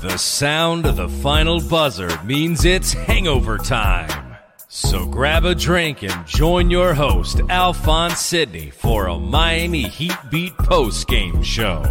[0.00, 4.36] The sound of the final buzzer means it's hangover time.
[4.68, 10.56] So grab a drink and join your host, Alphonse Sidney, for a Miami Heat Beat
[10.56, 11.82] post game show.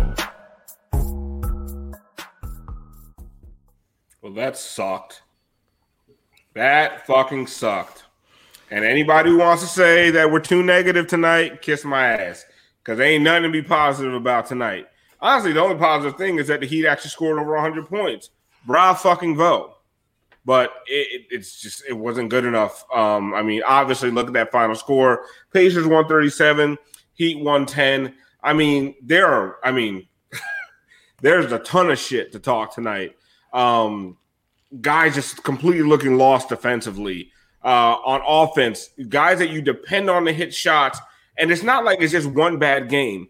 [4.22, 5.24] Well, that sucked.
[6.54, 8.06] That fucking sucked.
[8.72, 12.46] And anybody who wants to say that we're too negative tonight, kiss my ass.
[12.82, 14.88] Because ain't nothing to be positive about tonight.
[15.20, 18.30] Honestly, the only positive thing is that the Heat actually scored over 100 points.
[18.66, 19.74] Bra fucking vote.
[20.46, 22.86] But it, it, it's just, it wasn't good enough.
[22.94, 26.78] Um, I mean, obviously, look at that final score Pacers 137,
[27.16, 28.14] Heat 110.
[28.44, 30.08] I mean, there are, I mean,
[31.22, 33.18] there's a ton of shit to talk tonight.
[33.52, 34.18] Um,
[34.82, 37.32] guys just completely looking lost defensively.
[37.64, 41.00] Uh, on offense, guys that you depend on to hit shots,
[41.38, 43.28] and it's not like it's just one bad game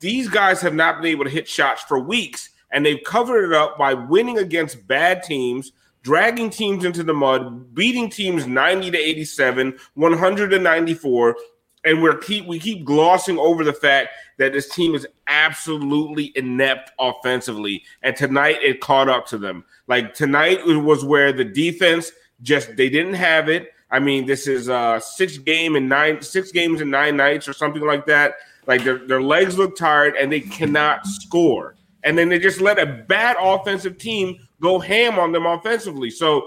[0.00, 3.52] these guys have not been able to hit shots for weeks, and they've covered it
[3.52, 5.72] up by winning against bad teams,
[6.02, 11.36] dragging teams into the mud, beating teams 90 to 87, 194,
[11.84, 16.90] and we're keep we keep glossing over the fact that this team is absolutely inept
[16.98, 17.82] offensively.
[18.02, 19.64] And tonight it caught up to them.
[19.86, 22.12] Like tonight was where the defense
[22.42, 23.72] just they didn't have it.
[23.90, 27.52] I mean, this is uh six game and nine six games and nine nights or
[27.52, 28.34] something like that.
[28.70, 31.74] Like their, their legs look tired and they cannot score.
[32.04, 36.08] And then they just let a bad offensive team go ham on them offensively.
[36.08, 36.46] So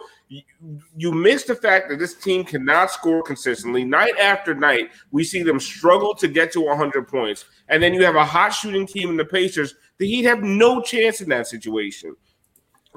[0.96, 3.84] you, miss the fact that this team cannot score consistently.
[3.84, 7.44] Night after night, we see them struggle to get to 100 points.
[7.68, 9.76] And then you have a hot shooting team in the Pacers.
[9.98, 12.16] The Heat have no chance in that situation.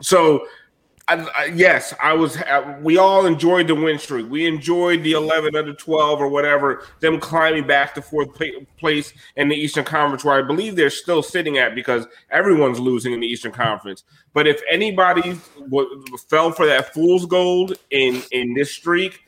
[0.03, 0.47] So
[1.09, 2.37] I, I, yes, I was.
[2.37, 4.29] Uh, we all enjoyed the win streak.
[4.29, 6.85] We enjoyed the eleven under twelve or whatever.
[6.99, 8.31] Them climbing back to fourth
[8.77, 13.13] place in the Eastern Conference, where I believe they're still sitting at because everyone's losing
[13.13, 14.03] in the Eastern Conference.
[14.33, 15.39] But if anybody
[15.71, 19.21] w- fell for that fool's gold in in this streak,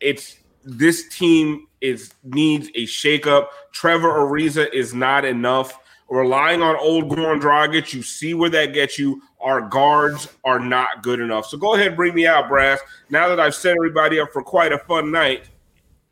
[0.00, 3.48] it's this team is needs a shakeup.
[3.72, 5.78] Trevor Ariza is not enough
[6.10, 9.22] relying on old Goran Dragic, you see where that gets you.
[9.40, 11.46] Our guards are not good enough.
[11.46, 12.80] So go ahead and bring me out, Brass.
[13.08, 15.48] Now that I've set everybody up for quite a fun night.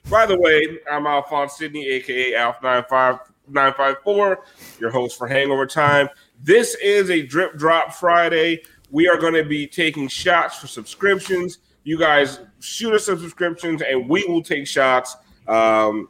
[0.08, 4.36] By the way, I'm Alphonse Sydney, aka Alf95954,
[4.80, 6.08] your host for Hangover Time.
[6.42, 8.62] This is a drip drop Friday.
[8.90, 11.58] We are going to be taking shots for subscriptions.
[11.84, 15.16] You guys shoot us some subscriptions, and we will take shots.
[15.46, 16.08] Um,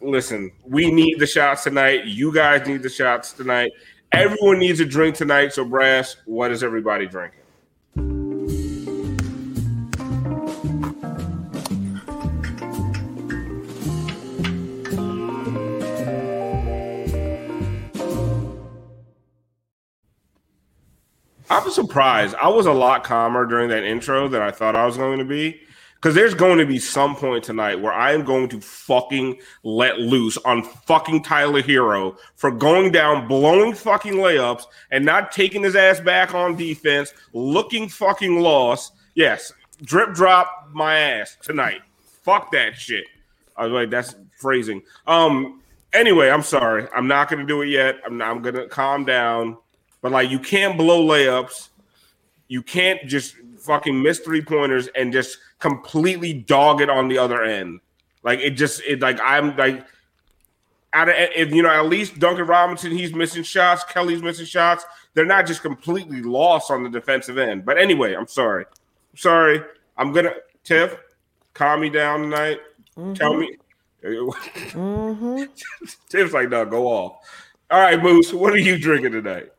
[0.00, 2.04] listen, we need the shots tonight.
[2.06, 3.70] You guys need the shots tonight.
[4.12, 5.52] Everyone needs a drink tonight.
[5.52, 7.38] So, Brass, what is everybody drinking?
[21.48, 22.36] I was surprised.
[22.36, 25.24] I was a lot calmer during that intro than I thought I was going to
[25.24, 25.60] be
[26.00, 29.98] Because there's going to be some point tonight where I am going to fucking let
[29.98, 35.76] loose on fucking Tyler Herro for going down, blowing fucking layups, and not taking his
[35.76, 38.94] ass back on defense, looking fucking lost.
[39.14, 39.52] Yes,
[39.82, 41.82] drip drop my ass tonight.
[42.22, 43.04] Fuck that shit.
[43.54, 44.82] I was like, that's phrasing.
[45.06, 45.60] Um.
[45.92, 46.86] Anyway, I'm sorry.
[46.94, 47.96] I'm not gonna do it yet.
[48.06, 49.58] I'm not, I'm gonna calm down.
[50.00, 51.68] But like, you can't blow layups.
[52.48, 57.42] You can't just fucking miss three pointers and just completely dog it on the other
[57.42, 57.80] end.
[58.22, 59.86] Like it just it like I'm like
[60.92, 64.84] out of if you know at least Duncan Robinson he's missing shots, Kelly's missing shots.
[65.14, 67.64] They're not just completely lost on the defensive end.
[67.64, 68.64] But anyway, I'm sorry.
[68.64, 69.62] I'm sorry.
[69.96, 70.34] I'm gonna
[70.64, 70.96] Tiff,
[71.54, 72.58] calm me down tonight.
[72.96, 73.14] Mm-hmm.
[73.14, 73.56] Tell me.
[74.04, 75.42] mm-hmm.
[76.08, 77.16] Tiff's like, no, go off.
[77.70, 79.50] All right, Moose, what are you drinking tonight?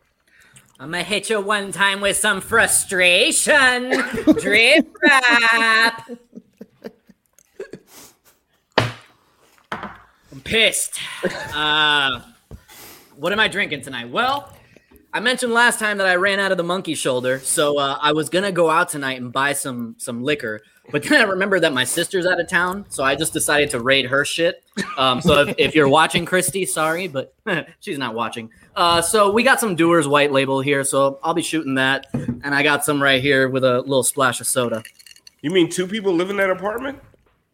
[0.82, 3.92] I'm gonna hit you one time with some frustration.
[4.40, 6.10] Drip rap.
[8.80, 10.98] I'm pissed.
[11.54, 12.22] Uh,
[13.16, 14.10] what am I drinking tonight?
[14.10, 14.52] Well,
[15.14, 18.14] I mentioned last time that I ran out of the monkey shoulder, so uh, I
[18.14, 20.62] was gonna go out tonight and buy some some liquor.
[20.92, 23.80] But then I remember that my sister's out of town, so I just decided to
[23.80, 24.64] raid her shit.
[24.98, 27.34] Um, so if, if, you're watching, Christy, sorry, but
[27.80, 28.50] she's not watching.
[28.76, 32.54] Uh, so we got some Dewar's White Label here, so I'll be shooting that, and
[32.54, 34.84] I got some right here with a little splash of soda.
[35.42, 37.00] You mean two people live in that apartment?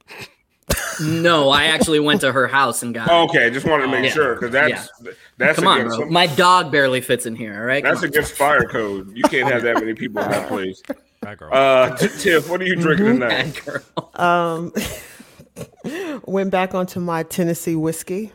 [1.02, 3.10] no, I actually went to her house and got.
[3.10, 4.12] Oh, okay, just wanted to make yeah.
[4.12, 5.12] sure because that's yeah.
[5.38, 6.00] that's come on, bro.
[6.00, 7.56] Some, My dog barely fits in here.
[7.56, 9.16] All right, that's against fire code.
[9.16, 10.82] You can't have that many people in that place.
[11.26, 13.52] Uh, Tiff, what are you drinking mm-hmm.
[13.52, 14.20] tonight?
[14.20, 14.74] Um,
[16.26, 18.32] went back onto my Tennessee whiskey,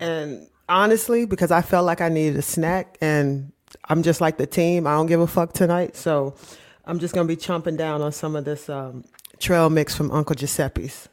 [0.00, 3.52] and honestly, because I felt like I needed a snack, and
[3.88, 4.86] I'm just like the team.
[4.86, 6.34] I don't give a fuck tonight, so
[6.84, 9.04] I'm just gonna be chomping down on some of this um,
[9.38, 11.08] trail mix from Uncle Giuseppe's.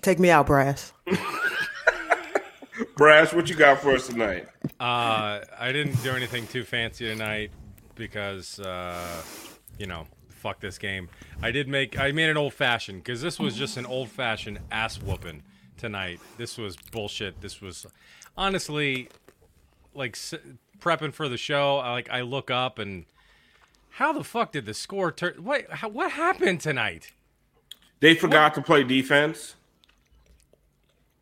[0.00, 0.92] Take me out, Brass.
[2.96, 4.46] Brass, what you got for us tonight?
[4.78, 7.50] Uh, I didn't do anything too fancy tonight
[7.94, 9.22] because, uh,
[9.80, 11.08] you know, fuck this game.
[11.42, 14.60] I did make I made an old fashioned because this was just an old fashioned
[14.70, 15.42] ass whooping
[15.78, 16.20] tonight.
[16.36, 17.40] This was bullshit.
[17.40, 17.86] This was
[18.36, 19.08] honestly
[19.94, 20.16] like
[20.78, 21.78] prepping for the show.
[21.78, 23.06] I, like I look up and
[23.88, 25.42] how the fuck did the score turn?
[25.42, 27.12] What how, what happened tonight?
[28.00, 28.54] They forgot what?
[28.56, 29.54] to play defense.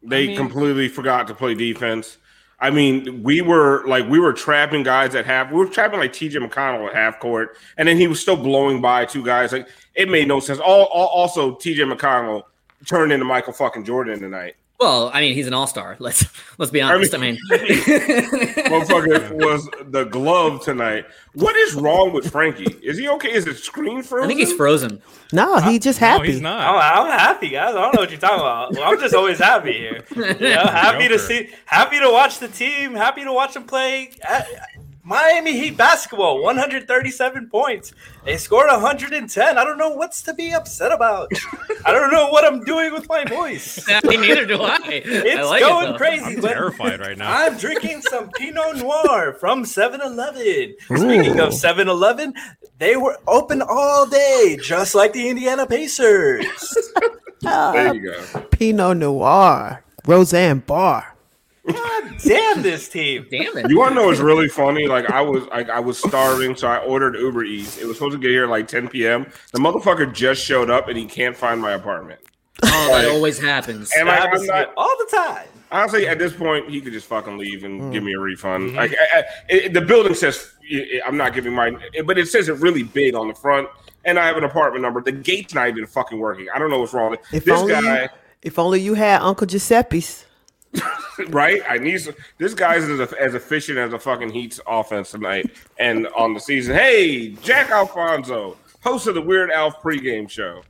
[0.02, 2.18] They I mean, completely forgot to play defense.
[2.60, 5.50] I mean, we were like we were trapping guys at half.
[5.50, 8.80] We were trapping like TJ McConnell at half court, and then he was still blowing
[8.80, 9.52] by two guys.
[9.52, 10.58] Like it made no sense.
[10.58, 12.42] All, all also TJ McConnell
[12.86, 14.56] turned into Michael fucking Jordan tonight.
[14.78, 15.96] Well, I mean, he's an all star.
[16.00, 16.24] Let's
[16.58, 17.14] let's be honest.
[17.14, 21.06] I mean, I mean motherfucker was the glove tonight.
[21.34, 22.76] What is wrong with Frankie?
[22.82, 23.32] Is he okay?
[23.32, 24.24] Is it screen frozen?
[24.24, 25.02] I think he's frozen.
[25.32, 26.26] No, he just happy.
[26.26, 26.74] No, he's not.
[26.74, 27.74] Oh, I'm happy, guys.
[27.74, 28.72] I don't know what you're talking about.
[28.72, 30.04] Well, I'm just always happy here.
[30.14, 34.12] You know, happy to see, happy to watch the team, happy to watch them play.
[35.08, 37.94] Miami Heat basketball, 137 points.
[38.26, 39.56] They scored 110.
[39.56, 41.32] I don't know what's to be upset about.
[41.86, 43.88] I don't know what I'm doing with my voice.
[44.04, 44.78] Neither do I.
[44.88, 46.36] It's I like going it, crazy.
[46.36, 47.34] I'm terrified right now.
[47.34, 50.74] I'm drinking some Pinot Noir from 7-Eleven.
[50.82, 52.34] Speaking of 7-Eleven,
[52.76, 56.44] they were open all day, just like the Indiana Pacers.
[57.40, 58.40] there you go.
[58.50, 61.14] Pinot Noir, Roseanne Barr.
[61.72, 63.26] God damn this team!
[63.30, 63.70] Damn it!
[63.70, 64.86] You want to know what's really funny?
[64.86, 67.78] Like I was, like I was starving, so I ordered Uber Eats.
[67.78, 69.26] It was supposed to get here like 10 p.m.
[69.52, 72.20] The motherfucker just showed up, and he can't find my apartment.
[72.62, 73.90] Oh, like, that always happens.
[73.96, 75.48] And like, I'm not, all the time.
[75.70, 77.92] Honestly, at this point, he could just fucking leave and mm.
[77.92, 78.68] give me a refund.
[78.70, 78.76] Mm-hmm.
[78.76, 80.52] Like I, I, it, the building says
[81.06, 83.68] I'm not giving mine, but it says it really big on the front,
[84.04, 85.02] and I have an apartment number.
[85.02, 86.48] The gate's not even fucking working.
[86.54, 87.16] I don't know what's wrong.
[87.32, 88.08] If this only guy.
[88.42, 90.24] If only you had Uncle Giuseppe's.
[91.28, 91.62] right?
[91.68, 96.06] I need some, this guy's as, as efficient as a fucking Heat's offense tonight and
[96.08, 96.74] on the season.
[96.74, 100.62] Hey, Jack Alfonso, host of the Weird Alf pregame show.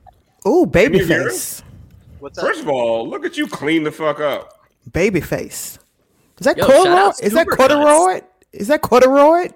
[0.47, 1.63] Ooh, babyface.
[2.19, 2.41] What's that?
[2.41, 4.65] First of all, look at you clean the fuck up.
[4.91, 5.77] Babyface.
[6.39, 7.11] Is that corduroy?
[7.21, 8.21] Is that corduroy?
[8.53, 9.49] Is that corduroy?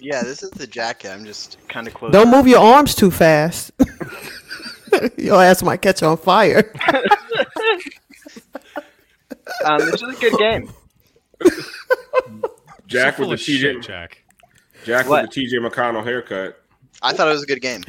[0.00, 1.10] Yeah, this is the jacket.
[1.10, 2.12] I'm just kind of close.
[2.12, 3.72] Don't move your arms too fast.
[5.16, 6.72] Your ass might catch on fire.
[9.64, 10.72] Um, this is a good game.
[12.86, 14.22] Jack with the TJ Jack.
[14.84, 15.22] Jack what?
[15.22, 16.60] with the TJ McConnell haircut.
[17.02, 17.82] I thought it was a good game.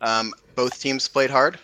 [0.00, 1.58] Um, both teams played hard.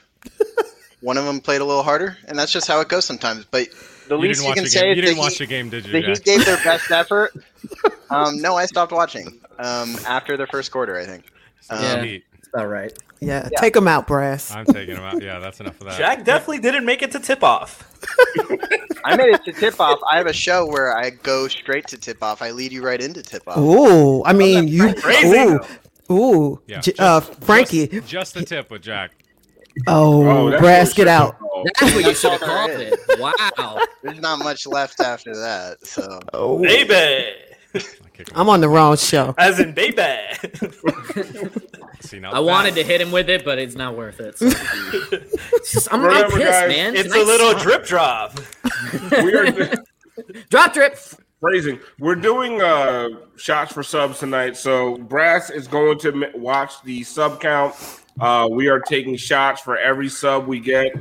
[1.00, 3.44] One of them played a little harder, and that's just how it goes sometimes.
[3.44, 3.68] But
[4.08, 5.92] the you least you can say is you didn't watch the game, did you?
[5.92, 7.32] The Heat gave their best effort.
[8.10, 10.98] Um, no, I stopped watching um, after the first quarter.
[10.98, 11.26] I think.
[11.70, 12.98] Um, yeah, that's about right.
[13.20, 14.50] Yeah, take them out, Brass.
[14.52, 15.20] I'm taking them out.
[15.22, 15.98] Yeah, that's enough of that.
[15.98, 17.84] Jack definitely didn't make it to tip off.
[19.04, 19.98] I made it to tip off.
[20.10, 22.42] I have a show where I go straight to tip off.
[22.42, 23.58] I lead you right into tip off.
[23.58, 24.94] Ooh, I mean, you.
[24.94, 25.36] Crazy,
[26.10, 27.88] Ooh, ooh, Yeah, J- just- uh, Frankie.
[27.88, 29.10] Just, just the tip with Jack.
[29.86, 31.36] oh, that's Brass, get it out.
[31.80, 33.00] That's what you should have called it.
[33.18, 33.80] Wow.
[34.04, 35.78] There's not much left after that.
[35.84, 37.32] So Oh, Baby.
[38.18, 39.34] I kick him I'm on the wrong show.
[39.38, 40.02] As in baby.
[42.00, 44.38] See, now I wanted to hit him with it, but it's not worth it.
[44.38, 44.46] so.
[45.52, 46.96] It's just- I'm, I'm Remember, pissed, guys, man.
[46.96, 47.62] it's a little sucked.
[47.62, 48.34] drip drop.
[48.36, 49.22] call.
[49.24, 49.74] We are
[50.50, 50.96] drop drip.
[51.40, 51.78] phrasing.
[51.98, 54.56] We're doing uh shots for subs tonight.
[54.56, 57.74] So Brass is going to m- watch the sub count.
[58.20, 60.92] Uh, we are taking shots for every sub we get.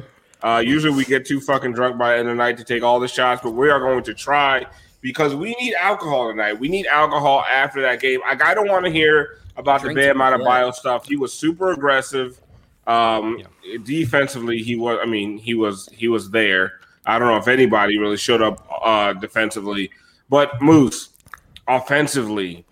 [0.44, 2.84] Uh, usually we get too fucking drunk by the end of the night to take
[2.84, 4.66] all the shots, but we are going to try
[5.02, 6.60] because we need alcohol tonight.
[6.60, 8.22] We need alcohol after that game.
[8.22, 11.08] Like I don't want to hear about Drink the Bam out of bio stuff.
[11.08, 12.40] He was super aggressive.
[12.86, 13.44] Um,
[13.84, 15.00] defensively, he was.
[15.02, 15.90] I mean, he was.
[15.92, 16.80] He was there.
[17.06, 19.92] I don't know if anybody really showed up uh, defensively,
[20.30, 21.10] but Moose
[21.68, 22.66] offensively,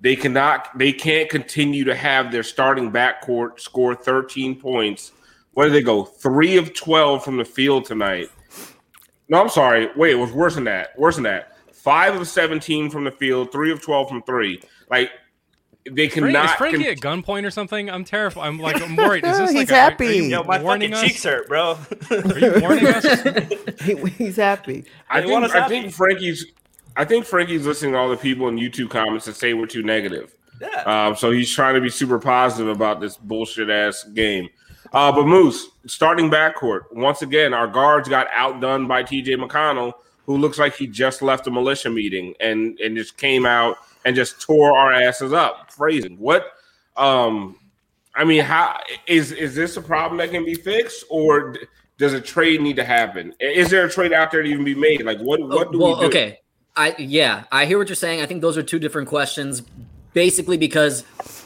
[0.00, 0.76] they cannot.
[0.78, 5.12] They can't continue to have their starting backcourt score 13 points.
[5.52, 6.04] Where did they go?
[6.04, 8.28] Three of 12 from the field tonight.
[9.28, 9.88] No, I'm sorry.
[9.96, 10.98] Wait, it was worse than that.
[10.98, 11.55] Worse than that.
[11.86, 14.60] Five of 17 from the field, three of 12 from three.
[14.90, 15.08] Like
[15.88, 16.44] they Frank, cannot.
[16.46, 17.88] is Frankie con- at gunpoint or something?
[17.88, 18.44] I'm terrified.
[18.48, 19.24] I'm like, I'm worried.
[19.24, 20.06] Is this He's like a- are- Are, happy.
[20.16, 21.10] you Yo, my warning fucking us?
[21.12, 21.78] cheeks hurt, bro.
[22.10, 23.06] Are you warning us?
[23.84, 24.84] He, he's happy.
[25.08, 25.80] I They think, I happy.
[25.82, 26.46] think Frankie's
[26.96, 29.84] I think Frankie's listening to all the people in YouTube comments that say we're too
[29.84, 30.34] negative.
[30.60, 31.06] yeah.
[31.06, 34.48] Um, so he's trying to be super positive about this bullshit ass game.
[34.92, 39.92] Uh, but Moose, starting backcourt, once again, our guards got outdone by TJ McConnell,
[40.26, 44.14] who looks like he just left a militia meeting and, and just came out and
[44.14, 45.70] just tore our asses up.
[45.72, 46.18] Phrasing.
[46.18, 46.52] What
[46.96, 47.56] um
[48.14, 51.54] I mean, how is is this a problem that can be fixed, or
[51.98, 53.34] does a trade need to happen?
[53.40, 55.02] Is there a trade out there to even be made?
[55.02, 56.06] Like, what what do Oh, well, we do?
[56.06, 56.40] okay.
[56.76, 58.22] I yeah, I hear what you're saying.
[58.22, 59.62] I think those are two different questions.
[60.14, 61.04] Basically, because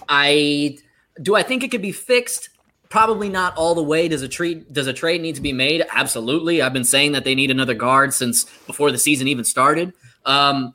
[0.08, 0.78] I
[1.20, 2.49] do I think it could be fixed.
[2.90, 4.08] Probably not all the way.
[4.08, 5.86] Does a trade does a trade need to be made?
[5.92, 6.60] Absolutely.
[6.60, 9.92] I've been saying that they need another guard since before the season even started.
[10.26, 10.74] Um,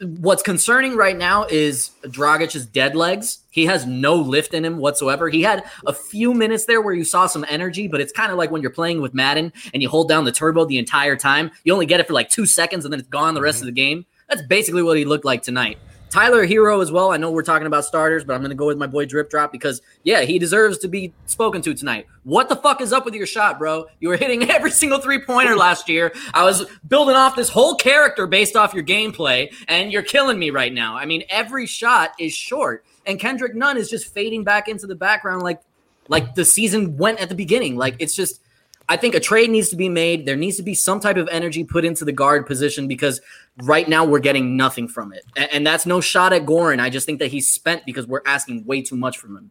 [0.00, 3.40] what's concerning right now is Dragic's dead legs.
[3.50, 5.28] He has no lift in him whatsoever.
[5.28, 8.38] He had a few minutes there where you saw some energy, but it's kind of
[8.38, 11.50] like when you're playing with Madden and you hold down the turbo the entire time.
[11.64, 13.66] You only get it for like two seconds and then it's gone the rest of
[13.66, 14.06] the game.
[14.28, 15.78] That's basically what he looked like tonight.
[16.16, 17.12] Tyler Herro as well.
[17.12, 19.28] I know we're talking about starters, but I'm going to go with my boy Drip
[19.28, 22.06] Drop because, yeah, he deserves to be spoken to tonight.
[22.24, 23.84] What the fuck is up with your shot, bro?
[24.00, 26.14] You were hitting every single three pointer last year.
[26.32, 30.48] I was building off this whole character based off your gameplay, and you're killing me
[30.48, 30.96] right now.
[30.96, 34.96] I mean, every shot is short, and Kendrick Nunn is just fading back into the
[34.96, 35.60] background like
[36.08, 37.76] like the season went at the beginning.
[37.76, 38.40] Like it's just
[38.88, 40.26] I think a trade needs to be made.
[40.26, 43.20] There needs to be some type of energy put into the guard position because
[43.62, 45.24] right now we're getting nothing from it.
[45.36, 46.80] And, that's no shot at Goran.
[46.80, 49.50] I just think that he's spent because we're asking way too much from him.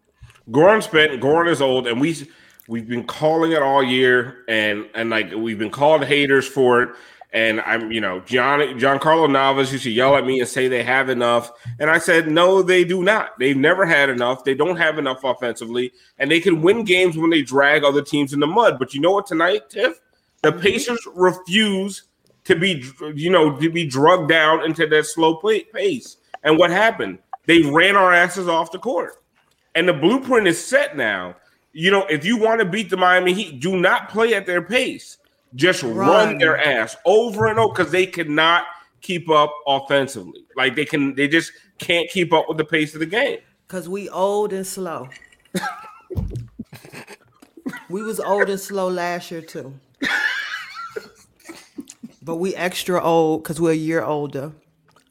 [0.49, 1.21] Goran spent.
[1.21, 2.15] Goran is old, and we
[2.67, 6.89] we've been calling it all year, and and like we've been called haters for it.
[7.35, 10.67] And I'm, you know, John John Carlo Navas used to yell at me and say
[10.67, 13.37] they have enough, and I said no, they do not.
[13.37, 14.43] They've never had enough.
[14.43, 18.33] They don't have enough offensively, and they can win games when they drag other teams
[18.33, 18.79] in the mud.
[18.79, 19.27] But you know what?
[19.27, 19.99] Tonight, Tiff,
[20.41, 20.61] the mm-hmm.
[20.61, 22.03] Pacers refuse
[22.45, 26.17] to be, you know, to be drugged down into that slow pace.
[26.43, 27.19] And what happened?
[27.47, 29.21] They ran our asses off the court
[29.75, 31.35] and the blueprint is set now.
[31.73, 34.61] You know, if you want to beat the Miami Heat, do not play at their
[34.61, 35.17] pace.
[35.53, 36.37] Just run, Run.
[36.37, 38.65] their ass over and over because they cannot
[39.01, 40.45] keep up offensively.
[40.55, 43.39] Like they can, they just can't keep up with the pace of the game.
[43.67, 45.09] Cause we old and slow.
[47.89, 49.73] we was old and slow last year too.
[52.25, 54.51] But we extra old because we're a year older,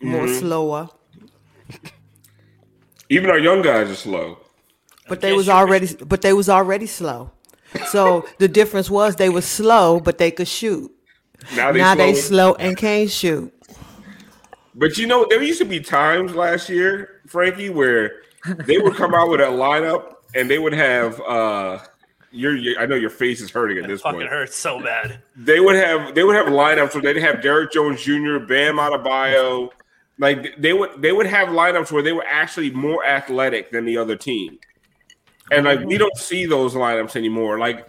[0.03, 0.39] more mm-hmm.
[0.41, 0.89] slower.
[3.09, 4.39] Even our young guys are slow.
[5.09, 7.31] But they was already but they was already slow.
[7.89, 10.91] So the difference was they were slow, but they could shoot.
[11.57, 12.05] Now they now slow.
[12.05, 13.53] they slow and can't shoot.
[14.75, 18.23] But you know, there used to be times last year, Frankie, where
[18.67, 21.79] they would come out with a lineup and they would have uh
[22.31, 24.31] your, your I know your face is hurting at this Fucking point.
[24.31, 25.21] hurts so bad.
[25.37, 29.71] They would have they would have lineups where they'd have Derrick Jones Jr., Bam Adebayo.
[30.19, 33.97] Like they would they would have lineups where they were actually more athletic than the
[33.97, 34.59] other team.
[35.51, 37.59] And like we don't see those lineups anymore.
[37.59, 37.87] Like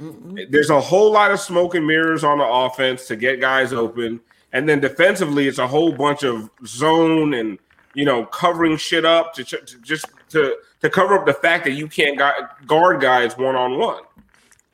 [0.49, 4.19] there's a whole lot of smoke and mirrors on the offense to get guys open.
[4.51, 7.57] And then defensively, it's a whole bunch of zone and
[7.93, 11.63] you know covering shit up to, ch- to just to to cover up the fact
[11.63, 12.21] that you can't
[12.67, 14.03] guard guys one on one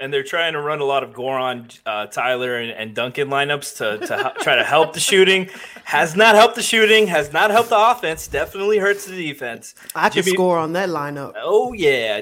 [0.01, 3.77] and they're trying to run a lot of Goran, uh, Tyler, and, and, Duncan lineups
[3.77, 5.47] to, to try to help the shooting.
[5.83, 7.05] Has not helped the shooting.
[7.07, 8.27] Has not helped the offense.
[8.27, 9.75] Definitely hurts the defense.
[9.95, 11.33] I could score on that lineup.
[11.37, 12.21] Oh yeah,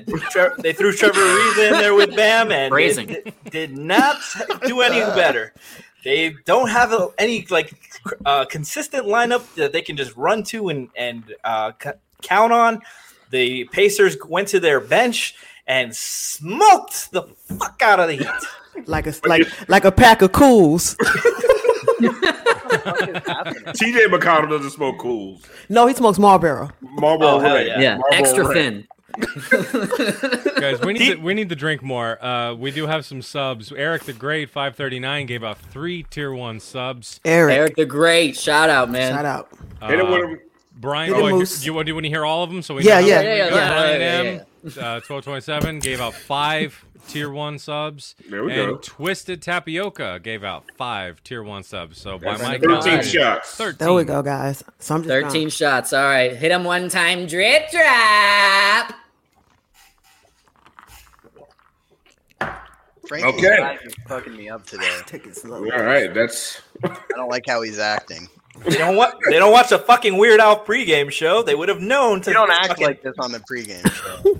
[0.59, 4.17] they threw Trevor Ariza in there with Bam, and did, did, not
[4.65, 5.53] do any better.
[6.03, 7.73] They don't have a, any like
[8.25, 12.81] uh, consistent lineup that they can just run to and and uh, c- count on.
[13.31, 15.35] The Pacers went to their bench
[15.69, 18.87] and smoked the fuck out of the heat.
[18.87, 20.95] like a like like a pack of cools.
[23.79, 25.43] TJ McConnell doesn't smoke cools.
[25.69, 26.71] No, he smokes Marlboro.
[26.81, 27.67] Marlboro, oh, Red.
[27.67, 27.97] yeah, yeah.
[27.97, 28.53] Marlboro extra Red.
[28.53, 28.87] thin.
[30.61, 32.23] Guys, we need to, we need to drink more.
[32.23, 33.71] Uh, we do have some subs.
[33.71, 37.19] Eric the Great, five thirty nine, gave out three tier one subs.
[37.25, 39.13] Eric, Eric the Great, shout out, man.
[39.13, 39.49] Shout out.
[39.81, 40.35] Uh,
[40.79, 42.61] Brian, oh, do you, want, do you want to hear all of them?
[42.61, 44.45] So we yeah, yeah, yeah, yeah, Brian yeah, M,
[44.79, 48.15] uh, twelve twenty seven gave out five tier one subs.
[48.29, 48.77] There we and go.
[48.77, 51.99] Twisted Tapioca gave out five tier one subs.
[51.99, 53.55] So by my thirteen count, shots.
[53.55, 53.77] 13.
[53.77, 54.63] There we go, guys.
[54.79, 55.49] So I'm just thirteen gone.
[55.49, 55.93] shots.
[55.93, 57.27] All right, hit him one time.
[57.27, 58.93] Drip drop.
[63.07, 63.77] Frankie okay.
[64.07, 64.99] fucking me up today.
[65.07, 65.57] Take it slow.
[65.57, 66.61] All right, that's.
[66.83, 68.27] I don't like how he's acting.
[68.65, 69.15] They don't watch.
[69.29, 71.43] They don't watch a fucking Weird Al pregame show.
[71.43, 72.29] They would have known to.
[72.29, 72.85] You don't act fucking...
[72.85, 74.39] like this on the pregame show.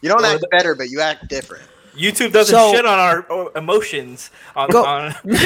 [0.00, 1.64] you don't act better, but you act different.
[1.96, 5.36] YouTube doesn't so, shit on our uh, emotions on, go, on the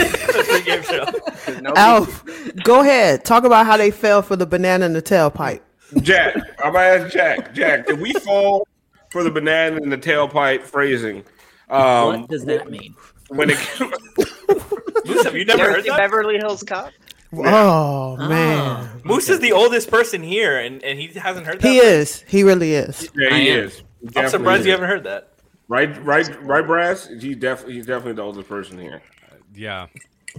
[0.65, 1.73] pregame show.
[1.77, 2.25] Alf,
[2.65, 3.25] go ahead.
[3.25, 5.61] Talk about how they fell for the banana in the tailpipe.
[6.01, 7.55] Jack, I'm gonna ask Jack.
[7.55, 8.67] Jack, did we fall
[9.11, 11.25] for the banana in the tailpipe phrasing?
[11.71, 12.95] Um, what does that mean?
[13.29, 13.59] When it
[15.05, 15.99] Moose, have you never, never heard that?
[15.99, 16.93] Beverly Hills Cop?
[17.33, 19.01] Oh man, oh.
[19.05, 21.69] Moose is the oldest person here, and, and he hasn't heard that.
[21.69, 22.25] He is.
[22.27, 23.11] He really is.
[23.15, 23.83] Yeah, he is.
[24.01, 24.67] He I'm surprised is.
[24.67, 25.33] you haven't heard that.
[25.69, 27.09] Right, right, right, Brass.
[27.21, 29.03] He's definitely he's definitely the oldest person here.
[29.31, 29.87] Uh, yeah.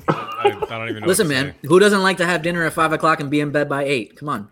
[0.08, 1.08] I, I, don't even know.
[1.08, 1.68] Listen, man, say.
[1.68, 4.16] who doesn't like to have dinner at five o'clock and be in bed by eight?
[4.16, 4.50] Come on.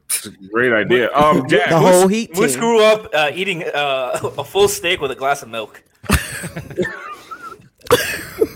[0.52, 1.12] great idea.
[1.14, 2.38] Um, Jack, the whole heat.
[2.38, 5.84] Moose grew up uh, eating uh, a full steak with a glass of milk.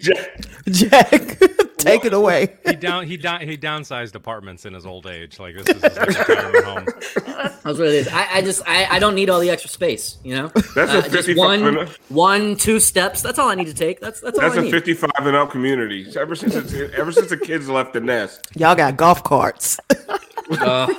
[0.00, 1.38] Jack, Jack
[1.80, 2.56] take it away.
[2.66, 5.38] he down he down he downsized apartments in his old age.
[5.38, 6.86] Like this is his retirement home.
[7.64, 8.08] That's what it is.
[8.08, 10.18] I, I just I, I don't need all the extra space.
[10.24, 13.22] You know, that's uh, a fifty one one two steps.
[13.22, 14.00] That's all I need to take.
[14.00, 14.48] That's that's all.
[14.48, 16.06] That's I a fifty five and up community.
[16.16, 19.78] Ever since it's, ever since the kids left the nest, y'all got golf carts.
[20.50, 20.92] uh,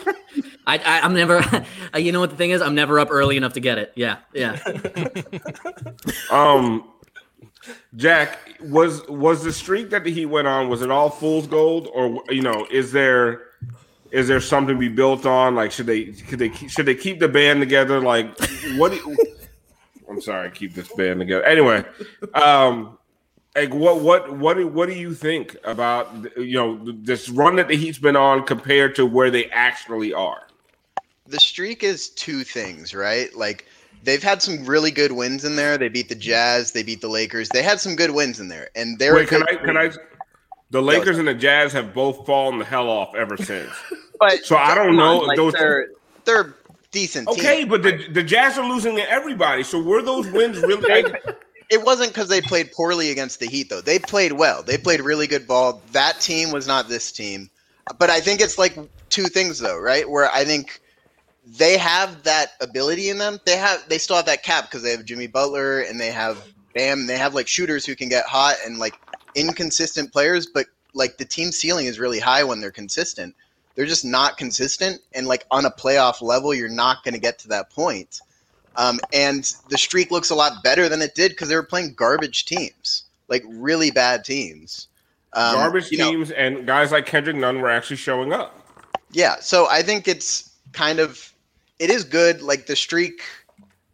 [0.68, 1.44] I, I am never.
[1.98, 2.62] you know what the thing is?
[2.62, 3.94] I'm never up early enough to get it.
[3.96, 4.60] Yeah, yeah.
[6.32, 6.84] um,
[7.96, 10.70] Jack, was was the streak that he went on?
[10.70, 13.44] Was it all fool's gold, or you know, is there
[14.12, 15.56] is there something to be built on?
[15.56, 18.02] Like, should they could they should they keep the band together?
[18.02, 18.38] Like,
[18.76, 18.98] what?
[20.10, 21.44] I'm sorry, keep this band together.
[21.44, 21.86] Anyway,
[22.34, 22.98] um,
[23.56, 27.68] like what what what do, what do you think about you know this run that
[27.68, 30.48] the Heat's been on compared to where they actually are?
[31.28, 33.34] The streak is two things, right?
[33.36, 33.68] Like
[34.04, 35.78] they've had some really good wins in there.
[35.78, 37.50] They beat the Jazz, they beat the Lakers.
[37.50, 39.30] They had some good wins in there, and they're wait.
[39.30, 39.56] Can I?
[39.56, 39.92] Can I?
[40.72, 43.72] The Lakers and the Jazz have both fallen the hell off ever since.
[44.20, 45.18] but so I don't know.
[45.18, 45.90] like those they're
[46.26, 46.56] they're
[46.92, 47.28] decent.
[47.28, 47.70] Okay, teams.
[47.70, 49.64] but the the Jazz are losing to everybody.
[49.64, 51.04] So were those wins really?
[51.72, 53.80] it wasn't because they played poorly against the Heat, though.
[53.80, 54.62] They played well.
[54.62, 55.82] They played really good ball.
[55.94, 57.50] That team was not this team.
[57.98, 58.78] But I think it's like
[59.10, 60.08] two things, though, right?
[60.08, 60.81] Where I think
[61.46, 63.40] they have that ability in them.
[63.46, 66.44] They have they still have that cap because they have Jimmy Butler and they have
[66.74, 67.08] Bam.
[67.08, 69.00] They have like shooters who can get hot and like
[69.36, 73.36] inconsistent players, but like the team ceiling is really high when they're consistent.
[73.76, 77.40] They're just not consistent, and like on a playoff level, you're not going to get
[77.40, 78.22] to that point.
[78.76, 81.94] Um, and the streak looks a lot better than it did because they were playing
[81.94, 84.88] garbage teams, like really bad teams.
[85.34, 88.58] Um, garbage teams know, and guys like Kendrick Nunn were actually showing up.
[89.12, 91.31] Yeah, so I think it's kind of
[91.82, 92.44] it is good.
[92.44, 93.24] Like the streak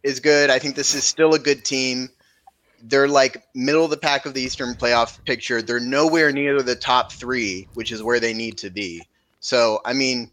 [0.02, 0.50] is good.
[0.50, 2.10] I think this is still a good team.
[2.82, 5.62] They're like middle of the pack of the Eastern playoff picture.
[5.62, 9.02] They're nowhere near the top three, which is where they need to be.
[9.40, 10.30] So, I mean,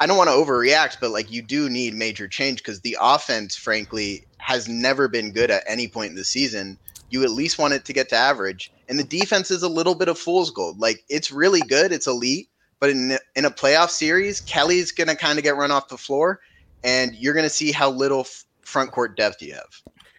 [0.00, 3.54] I don't want to overreact, but like you do need major change because the offense,
[3.54, 6.78] frankly, has never been good at any point in the season.
[7.10, 8.72] You at least want it to get to average.
[8.88, 10.80] And the defense is a little bit of fool's gold.
[10.80, 12.48] Like it's really good, it's elite,
[12.80, 16.40] but in in a playoff series, Kelly's gonna kind of get run off the floor,
[16.84, 19.64] and you're going to see how little f- front court depth you have.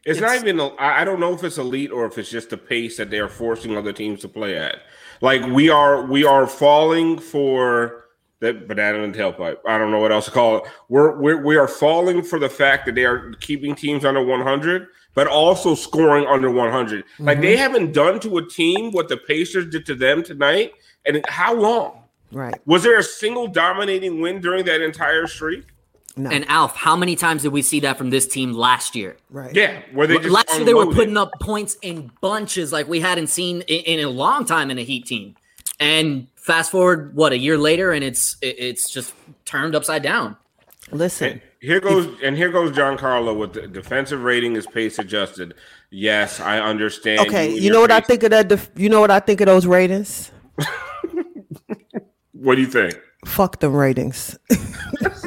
[0.03, 0.59] It's, it's not even.
[0.77, 3.29] I don't know if it's elite or if it's just the pace that they are
[3.29, 4.77] forcing other teams to play at.
[5.21, 8.05] Like we are, we are falling for
[8.41, 9.57] That banana and tailpipe.
[9.65, 10.63] I don't know what else to call it.
[10.89, 14.87] We're, we're we are falling for the fact that they are keeping teams under 100,
[15.13, 17.05] but also scoring under 100.
[17.17, 17.57] Like they mm-hmm.
[17.57, 20.73] haven't done to a team what the Pacers did to them tonight.
[21.05, 22.03] And how long?
[22.31, 22.55] Right.
[22.65, 25.65] Was there a single dominating win during that entire streak?
[26.17, 26.29] No.
[26.29, 29.17] And Alf, how many times did we see that from this team last year?
[29.29, 29.53] right.
[29.53, 33.01] Yeah, where they just Last year they were putting up points in bunches like we
[33.01, 35.35] hadn't seen in, in a long time in a Heat team.
[35.79, 40.37] And fast forward, what a year later, and it's it- it's just turned upside down.
[40.91, 41.41] Listen.
[41.59, 45.55] Here goes and here goes John Carlo with the defensive rating is pace adjusted.
[45.89, 47.21] Yes, I understand.
[47.21, 48.47] Okay, and you know what I think of that?
[48.47, 50.31] Def- you know what I think of those ratings?
[52.33, 52.93] What do you think?
[53.25, 54.37] Fuck them ratings.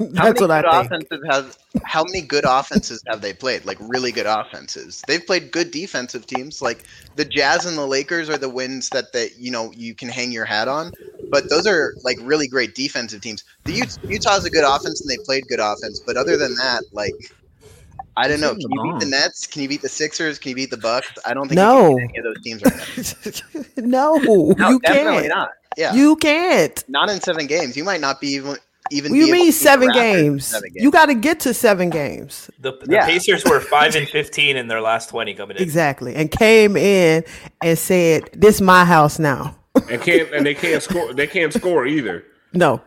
[0.00, 0.86] How That's many what I good think.
[0.86, 3.64] offensive have how many good offenses have they played?
[3.66, 5.02] Like really good offenses.
[5.06, 6.62] They've played good defensive teams.
[6.62, 6.84] Like
[7.16, 10.32] the Jazz and the Lakers are the wins that that you know you can hang
[10.32, 10.92] your hat on.
[11.30, 13.44] But those are like really great defensive teams.
[13.64, 16.00] The Ut- Utah's a good offense and they played good offense.
[16.00, 17.14] But other than that, like
[18.16, 18.50] I don't know.
[18.54, 19.46] Can you beat the Nets?
[19.46, 20.38] Can you beat the Sixers?
[20.38, 21.08] Can you beat the Bucks?
[21.24, 21.90] I don't think No.
[21.98, 22.62] you can any of those teams
[23.54, 24.16] right no,
[24.58, 24.70] now.
[24.70, 25.28] you can't.
[25.28, 25.50] not.
[25.76, 26.82] Yeah, You can't.
[26.88, 27.76] not in seven games.
[27.76, 28.56] You might not be even
[28.90, 29.12] even.
[29.12, 30.54] What be do you mean beat the seven games?
[30.74, 32.50] You got to get to seven games.
[32.58, 33.06] The, the Yeah.
[33.06, 35.62] Pacers were five and fifteen in their last twenty coming in.
[35.62, 36.14] Exactly.
[36.14, 37.24] And came in
[37.62, 39.56] and said, "This my house now."
[39.88, 41.12] And can't and they can't score.
[41.14, 42.24] They can't score either.
[42.52, 42.82] No,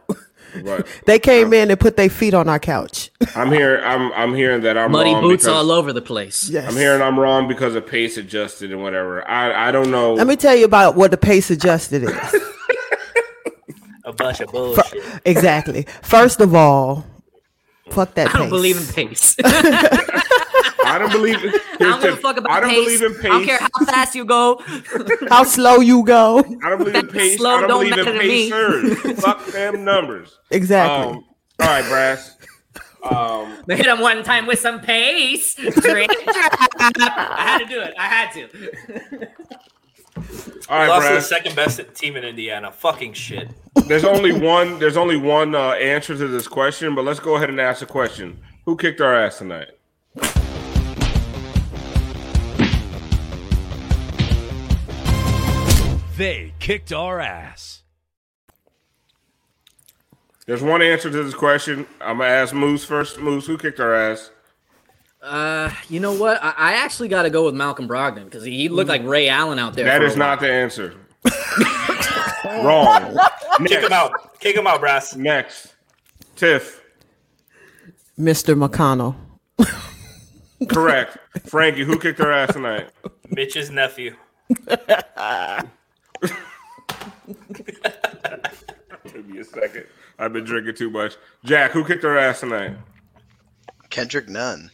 [0.63, 3.09] But they came in and put their feet on our couch.
[3.35, 3.79] I'm here.
[3.85, 6.49] I'm I'm hearing that I'm Muddy wrong boots because, all over the place.
[6.49, 6.69] Yes.
[6.69, 9.25] I'm hearing I'm wrong because of pace adjusted and whatever.
[9.27, 10.13] I I don't know.
[10.15, 12.11] Let me tell you about what the pace adjusted is.
[14.05, 15.03] A bunch of bullshit.
[15.25, 15.85] exactly.
[16.01, 17.05] First of all,
[17.89, 18.49] fuck that I don't pace.
[18.49, 19.35] believe in pace.
[20.85, 21.37] I don't believe.
[21.37, 22.99] I don't give a fuck about I don't pace.
[22.99, 23.25] believe in pace.
[23.25, 24.61] I don't care how fast you go.
[25.29, 26.39] How slow you go.
[26.63, 27.37] I don't believe in pace.
[27.37, 28.51] Slow I don't don't believe in matter to me.
[28.51, 29.19] pacers.
[29.23, 30.37] Fuck them numbers.
[30.51, 31.13] Exactly.
[31.13, 31.23] Um,
[31.61, 32.35] all right, Brass.
[33.03, 35.55] Um, They hit him one time with some pace.
[35.57, 35.63] I
[37.37, 37.93] had to do it.
[37.97, 39.27] I had to.
[40.73, 42.71] All right, Lost to the second best team in Indiana.
[42.71, 43.47] Fucking shit.
[43.87, 44.79] There's only one.
[44.79, 47.85] There's only one uh, answer to this question, but let's go ahead and ask the
[47.85, 49.69] question: Who kicked our ass tonight?
[56.17, 57.83] They kicked our ass.
[60.47, 61.85] There's one answer to this question.
[62.01, 63.19] I'm gonna ask Moose first.
[63.19, 64.31] Moose, who kicked our ass?
[65.23, 66.43] Uh, you know what?
[66.43, 69.57] I, I actually got to go with Malcolm Brogdon because he looked like Ray Allen
[69.57, 69.85] out there.
[69.85, 70.95] That for a is not the answer.
[72.45, 73.17] Wrong.
[73.65, 74.37] Kick him out.
[74.39, 75.15] Kick him out, Brass.
[75.15, 75.75] Next,
[76.35, 76.81] Tiff.
[78.19, 78.55] Mr.
[78.55, 79.15] McConnell.
[80.69, 81.17] Correct.
[81.45, 82.89] Frankie, who kicked our ass tonight?
[83.29, 84.15] Mitch's nephew.
[89.13, 89.85] Give me a second.
[90.19, 91.15] I've been drinking too much.
[91.43, 92.75] Jack, who kicked our ass tonight?
[93.89, 94.69] Kendrick Nunn.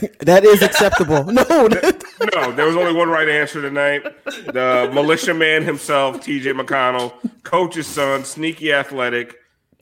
[0.20, 1.24] That is acceptable.
[1.24, 1.42] no,
[2.34, 4.02] No, there was only one right answer tonight.
[4.24, 9.36] The militia man himself, TJ McConnell, coach's son, sneaky athletic,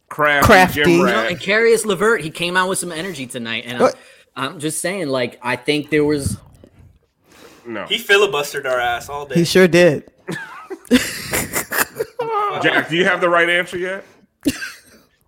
[0.08, 0.80] crafty, Crafty.
[0.82, 1.30] Jim You You know, Rat.
[1.32, 3.92] and Caris LeVert, he came out with some energy tonight, and I'm,
[4.36, 6.38] I'm just saying, like, I think there was.
[7.66, 9.34] No, He filibustered our ass all day.
[9.34, 10.10] he sure did.
[12.62, 14.04] Jack, do you have the right answer yet?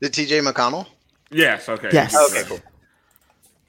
[0.00, 0.86] Did TJ McConnell?
[1.30, 1.68] Yes.
[1.68, 1.90] Okay.
[1.92, 2.16] Yes.
[2.30, 2.60] Okay, cool.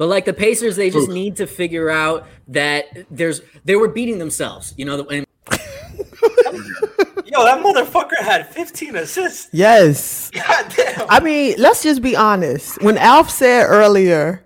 [0.02, 4.18] But like the Pacers, they just need to figure out that there's they were beating
[4.18, 4.74] themselves.
[4.76, 5.28] You know, and
[7.28, 9.50] Yo, that motherfucker had 15 assists.
[9.52, 10.32] Yes.
[10.32, 11.08] God damn.
[11.08, 12.82] I mean, let's just be honest.
[12.82, 14.44] When Alf said earlier,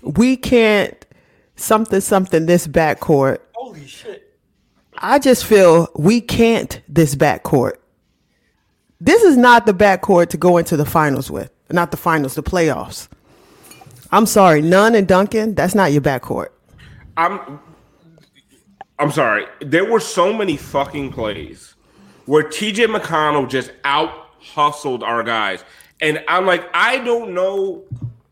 [0.00, 1.04] we can't
[1.56, 4.34] something something this backcourt, Holy shit.
[4.96, 7.74] I just feel we can't this backcourt.
[8.98, 11.50] This is not the backcourt to go into the finals with.
[11.70, 13.08] Not the finals, the playoffs.
[14.12, 16.48] I'm sorry, Nunn and Duncan, that's not your backcourt.
[17.16, 17.60] I'm
[18.98, 19.46] I'm sorry.
[19.60, 21.74] There were so many fucking plays
[22.24, 25.64] where TJ McConnell just out hustled our guys.
[26.00, 27.84] And I'm like, I don't know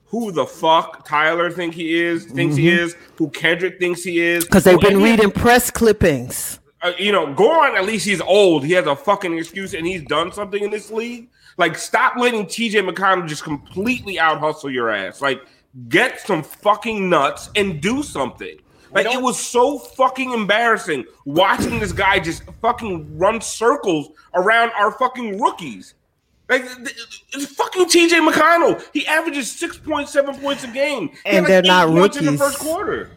[0.07, 4.45] who the fuck Tyler think he is, thinks he is, who Kendrick thinks he is.
[4.45, 6.61] Because they've been reading press clippings.
[6.83, 8.65] uh, you know, Goran, at least he's old.
[8.65, 11.29] He has a fucking excuse and he's done something in this league.
[11.57, 15.21] Like, stop letting TJ McConnell just completely out hustle your ass.
[15.21, 15.41] Like,
[15.89, 18.59] get some fucking nuts and do something.
[18.93, 24.93] Like, it was so fucking embarrassing watching this guy just fucking run circles around our
[24.93, 25.95] fucking rookies.
[26.49, 28.81] Like, th- th- it's fucking TJ McConnell.
[28.93, 31.09] He averages 6.7 points a game.
[31.09, 33.11] He had And they're eight not points in the first quarter.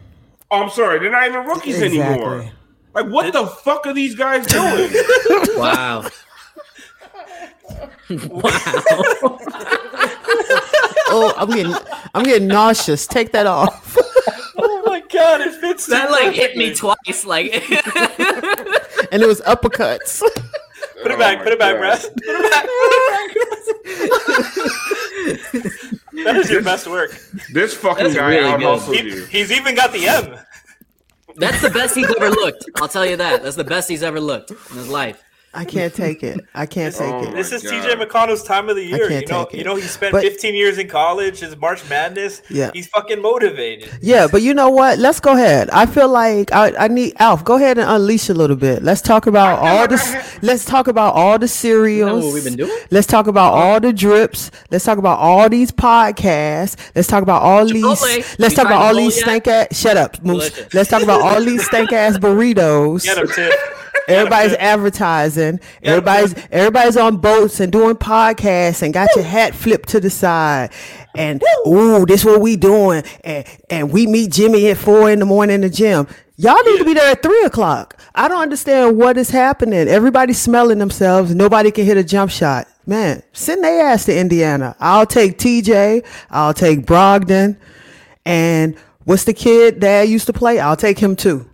[0.50, 0.98] Oh, I'm sorry.
[0.98, 2.50] They're not even rookies anymore.
[2.94, 4.90] Like, what the fuck are these guys doing?
[5.56, 6.08] wow.
[8.10, 8.48] wow,
[11.10, 11.74] oh, I'm getting
[12.14, 13.06] I'm getting nauseous.
[13.06, 13.96] Take that off.
[14.58, 15.86] oh my god, it fits.
[15.86, 17.24] That like hit me twice.
[17.24, 17.52] Like,
[19.12, 20.20] and it was uppercuts.
[20.20, 21.42] Put it oh back.
[21.42, 22.00] Put it back, Brad.
[22.00, 22.64] Put it back.
[22.64, 23.34] Put it back.
[26.24, 27.10] that is your best work.
[27.52, 28.66] This fucking That's guy really out good.
[28.68, 29.24] hustled He- you.
[29.26, 30.36] he's even got the M.
[31.36, 32.64] that's the best he's ever looked.
[32.76, 33.42] I'll tell you that.
[33.42, 35.22] That's the best he's ever looked in his life.
[35.54, 36.40] I can't take it.
[36.54, 37.34] I can't take Oh it.
[37.34, 37.84] This is oh God.
[37.98, 39.08] TJ McConnell's time of the year.
[39.08, 39.58] can't You know, take it.
[39.58, 41.40] you know, he spent But- 15 years in college.
[41.40, 42.42] His March Madness.
[42.50, 42.70] Yeah.
[42.74, 43.88] he's fucking motivated.
[44.02, 44.98] Yeah, but you know what?
[44.98, 45.70] Let's go ahead.
[45.70, 47.44] I feel like I, I need Alf.
[47.44, 48.82] Go ahead and unleash a little bit.
[48.82, 49.98] Let's talk about all the.
[50.42, 52.24] Let's talk about all the cereals.
[52.24, 52.78] what we've been doing?
[52.90, 54.50] Let's talk about all the drips.
[54.70, 56.76] Let's talk about all these podcasts.
[56.94, 58.14] Let's talk about all Chipotle.
[58.16, 58.38] these.
[58.38, 59.76] Let's talk about all these stank ass.
[59.78, 60.50] Shut up, Moose.
[60.50, 60.74] Delicious.
[60.74, 63.04] Let's talk about all these stank ass burritos.
[63.04, 63.52] Get him, Tip.
[64.08, 65.37] Everybody's advertising.
[65.82, 70.70] Everybody's everybody's on boats and doing podcasts and got your hat flipped to the side.
[71.16, 73.02] And ooh, this is what we doing.
[73.24, 76.06] And and we meet Jimmy at four in the morning in the gym.
[76.36, 78.00] Y'all need to be there at three o'clock.
[78.14, 79.88] I don't understand what is happening.
[79.88, 81.34] Everybody's smelling themselves.
[81.34, 82.68] Nobody can hit a jump shot.
[82.86, 84.76] Man, send their ass to Indiana.
[84.78, 86.06] I'll take TJ.
[86.30, 87.56] I'll take Brogdon.
[88.24, 90.60] And what's the kid dad used to play?
[90.60, 91.50] I'll take him too.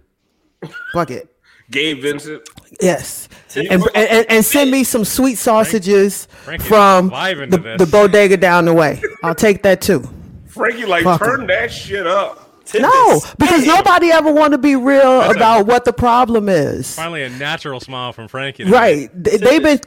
[0.92, 1.34] Fuck it.
[1.70, 2.48] Gabe Vincent.
[2.80, 3.28] Yes.
[3.56, 8.64] And, and, and send me some sweet sausages Frankie from the, to the bodega down
[8.64, 9.00] the way.
[9.22, 10.02] I'll take that too.
[10.46, 11.46] Frankie, like, Fuck turn him.
[11.48, 12.40] that shit up.
[12.64, 16.48] Tip No, because Hey, nobody ever want to be real a- about what the problem
[16.48, 16.94] is.
[16.96, 18.64] Finally, a natural smile from Frankie.
[18.64, 18.76] tonight.
[18.76, 19.10] Right.
[19.24, 19.80] They- They've been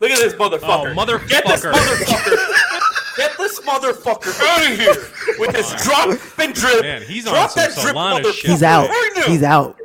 [0.00, 0.94] Look at this motherfucker.
[0.96, 1.72] Oh, Get this motherfucker.
[1.72, 3.16] motherfucker.
[3.16, 6.82] Get this motherfucker out of here with this drop and drip.
[6.82, 8.32] Man, he's on some that drip, motherfucker.
[8.34, 8.50] shit.
[8.50, 8.88] He's out.
[9.26, 9.76] He's out.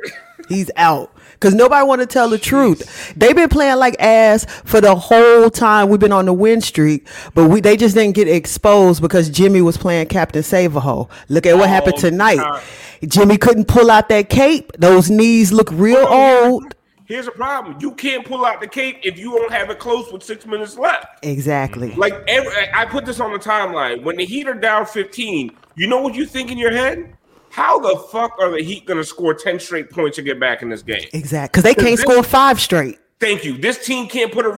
[0.48, 1.12] He's out.
[1.40, 3.12] Cause nobody want to tell the truth.
[3.16, 7.06] They've been playing like ass for the whole time we've been on the win streak,
[7.34, 11.08] but we they just didn't get exposed because Jimmy was playing Captain Save-A-Ho.
[11.28, 12.36] Look at what happened Oh, tonight.
[12.36, 12.62] God.
[13.06, 14.72] Jimmy couldn't pull out that cape.
[14.78, 16.74] Those knees look real old.
[17.06, 17.76] Here's a problem.
[17.80, 20.76] You can't pull out the cape if you don't have it close with six minutes
[20.76, 21.24] left.
[21.24, 21.94] Exactly.
[21.94, 24.02] Like every, I put this on the timeline.
[24.02, 27.16] When the Heat are down 15, you know what you think in your head?
[27.56, 30.60] How the fuck are the Heat going to score 10 straight points to get back
[30.60, 31.08] in this game?
[31.14, 31.62] Exactly.
[31.62, 32.98] Because they can't score five straight.
[33.18, 33.56] Thank you.
[33.56, 34.54] This team can't put a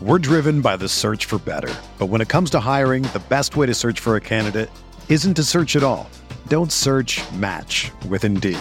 [0.00, 1.74] We're driven by the search for better.
[1.98, 4.70] But when it comes to hiring, the best way to search for a candidate
[5.08, 6.08] isn't to search at all.
[6.46, 8.60] Don't search match with Indeed.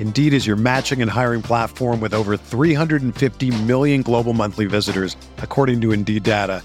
[0.00, 5.80] Indeed is your matching and hiring platform with over 350 million global monthly visitors, according
[5.82, 6.64] to Indeed data,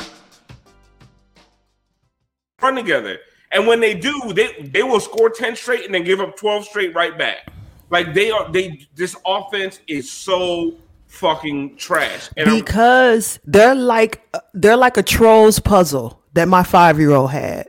[2.61, 3.17] Run together.
[3.51, 6.65] And when they do, they they will score 10 straight and then give up 12
[6.65, 7.51] straight right back.
[7.89, 10.75] Like they are they this offense is so
[11.07, 12.29] fucking trash.
[12.37, 14.21] And I'm- because they're like
[14.53, 17.67] they're like a trolls puzzle that my five year old had.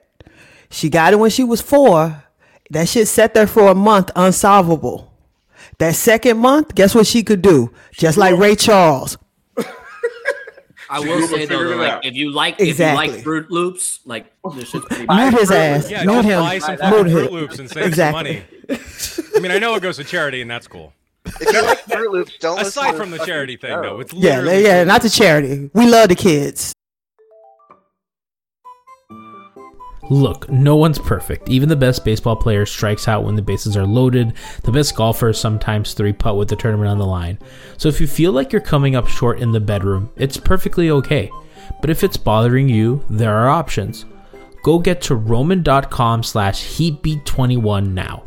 [0.71, 2.23] She got it when she was four.
[2.71, 5.13] That shit sat there for a month unsolvable.
[5.79, 7.73] That second month, guess what she could do?
[7.93, 9.19] Just like Ray Charles.
[10.93, 12.05] I So will you say figured though, like out.
[12.05, 13.07] if you like Exactly.
[13.07, 15.07] if you like Fruit Loops, like this shit's pretty.
[15.07, 15.91] Mute his ass.
[15.91, 16.41] Yeah, Mute him.
[16.41, 17.11] buy some Mute.
[17.11, 18.45] Fruit Loops and save Exactly.
[18.69, 19.27] some money.
[19.37, 20.93] I mean, I know it goes to charity, and that's cool.
[21.25, 24.85] If you like Fruit Loops, don't Aside from the charity thing, though, it's Yeah, yeah,
[24.85, 25.71] not the charity.
[25.73, 26.73] We love the kids.
[30.13, 31.49] Look, no one's perfect.
[31.49, 34.35] Even the best baseball player strikes out when the bases are loaded.
[34.63, 37.39] The best golfers sometimes three putt with the tournament on the line.
[37.79, 41.31] So if you feel like you're coming up short in the bedroom, it's perfectly okay.
[41.81, 44.05] But if it's bothering you, there are options.
[44.63, 48.25] Go get to roman.com slash heatbeat21 now.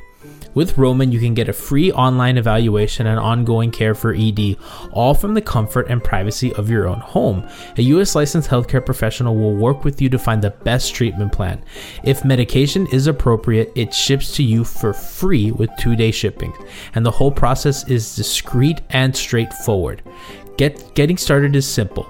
[0.55, 4.55] With Roman, you can get a free online evaluation and ongoing care for ED,
[4.93, 7.47] all from the comfort and privacy of your own home.
[7.77, 11.61] A US licensed healthcare professional will work with you to find the best treatment plan.
[12.05, 16.53] If medication is appropriate, it ships to you for free with two day shipping,
[16.95, 20.03] and the whole process is discreet and straightforward.
[20.57, 22.09] Get, getting started is simple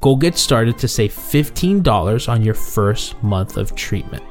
[0.00, 4.22] Go get started to save $15 on your first month of treatment.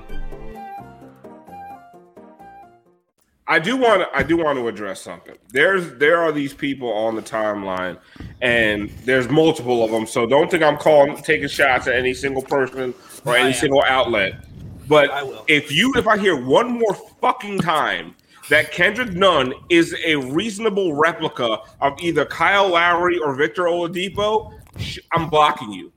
[3.48, 5.36] I do want to I do want to address something.
[5.50, 7.98] There's there are these people on the timeline,
[8.42, 10.08] and there's multiple of them.
[10.08, 14.46] So don't think I'm calling taking shots at any single person or any single outlet.
[14.88, 18.16] But if you if I hear one more fucking time
[18.50, 25.00] that Kendrick Nunn is a reasonable replica of either Kyle Lowry or Victor Oladipo, sh-
[25.12, 25.92] I'm blocking you.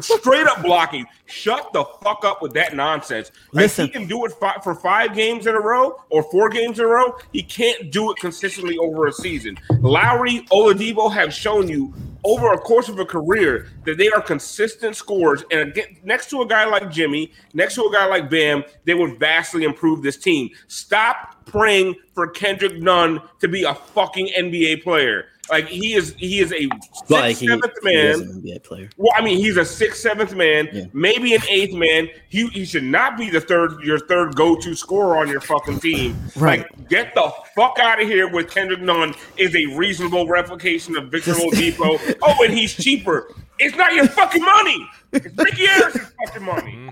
[0.00, 1.06] Straight up blocking.
[1.26, 3.30] Shut the fuck up with that nonsense.
[3.52, 3.86] Like, Listen.
[3.86, 6.86] he can do it fi- for five games in a row or four games in
[6.86, 7.16] a row.
[7.32, 9.58] He can't do it consistently over a season.
[9.80, 11.92] Lowry, Oladipo have shown you
[12.24, 15.44] over a course of a career that they are consistent scorers.
[15.50, 18.94] And again, next to a guy like Jimmy, next to a guy like Bam, they
[18.94, 20.50] would vastly improve this team.
[20.66, 25.26] Stop praying for Kendrick Nunn to be a fucking NBA player.
[25.50, 28.14] Like he is, he is a sixth, Like he, seventh he man.
[28.20, 28.90] an NBA player.
[28.96, 30.84] Well, I mean, he's a sixth, seventh man, Yeah.
[30.92, 32.08] maybe an eighth man.
[32.28, 36.16] He, he should not be the third, your third go-to scorer on your fucking team.
[36.36, 36.60] Right.
[36.60, 41.10] Like, get the fuck out of here with Kendrick Nunn is a reasonable replication of
[41.10, 42.18] Victor Oladipo.
[42.22, 43.32] oh, and he's cheaper.
[43.58, 44.88] It's not your fucking money.
[45.12, 46.90] It's Micky Arison's fucking money.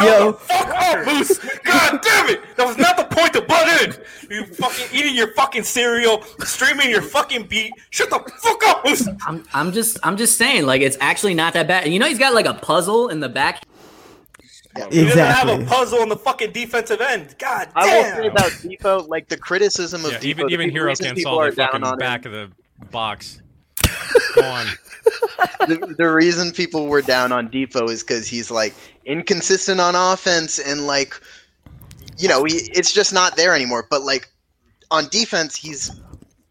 [0.00, 0.32] Yo.
[0.32, 1.38] Fuck off, Moose!
[1.64, 2.56] God damn it!
[2.56, 3.94] That was not the point to butt in.
[4.30, 7.72] You fucking eating your fucking cereal, streaming your fucking beat.
[7.90, 9.08] Shut the fuck up, Moose!
[9.26, 11.88] I'm, I'm just I'm just saying like it's actually not that bad.
[11.88, 13.64] You know he's got like a puzzle in the back.
[14.76, 14.98] Exactly.
[14.98, 17.34] He doesn't have a puzzle on the fucking defensive end.
[17.38, 17.76] God damn.
[17.76, 18.30] I will say damn.
[18.30, 21.38] about Dipo, like the criticism of Yeah, Dipo, even the even big Hero can't solve
[21.38, 23.42] are the down fucking back him, of the box.
[25.66, 28.74] The, the reason people were down on Dipo is because he's like
[29.04, 31.20] inconsistent on offense and like,
[32.18, 33.86] you know, he, it's just not there anymore.
[33.88, 34.30] But like
[34.90, 35.90] on defense, he's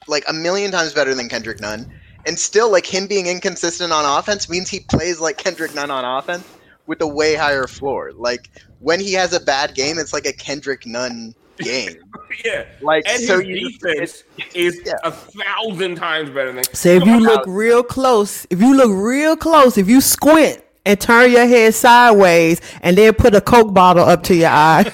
[0.08, 1.92] like a million times better than Kendrick Nunn.
[2.26, 6.06] And still, like him being inconsistent on offense means he plays like Kendrick Nunn on
[6.06, 6.48] offense
[6.86, 8.12] with a way higher floor.
[8.14, 8.50] Like
[8.80, 11.96] when he has a bad game, it's like a Kendrick Nunn game.
[12.46, 12.66] Yeah.
[12.82, 16.64] Like And so, his you defense is a thousand times better than.
[16.74, 21.02] So if you look real close, if you look real close, if you squint and
[21.02, 24.90] turn your head sideways and then put a Coke bottle up to your eye,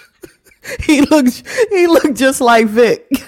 [0.80, 3.06] he looks he looked just like Vic.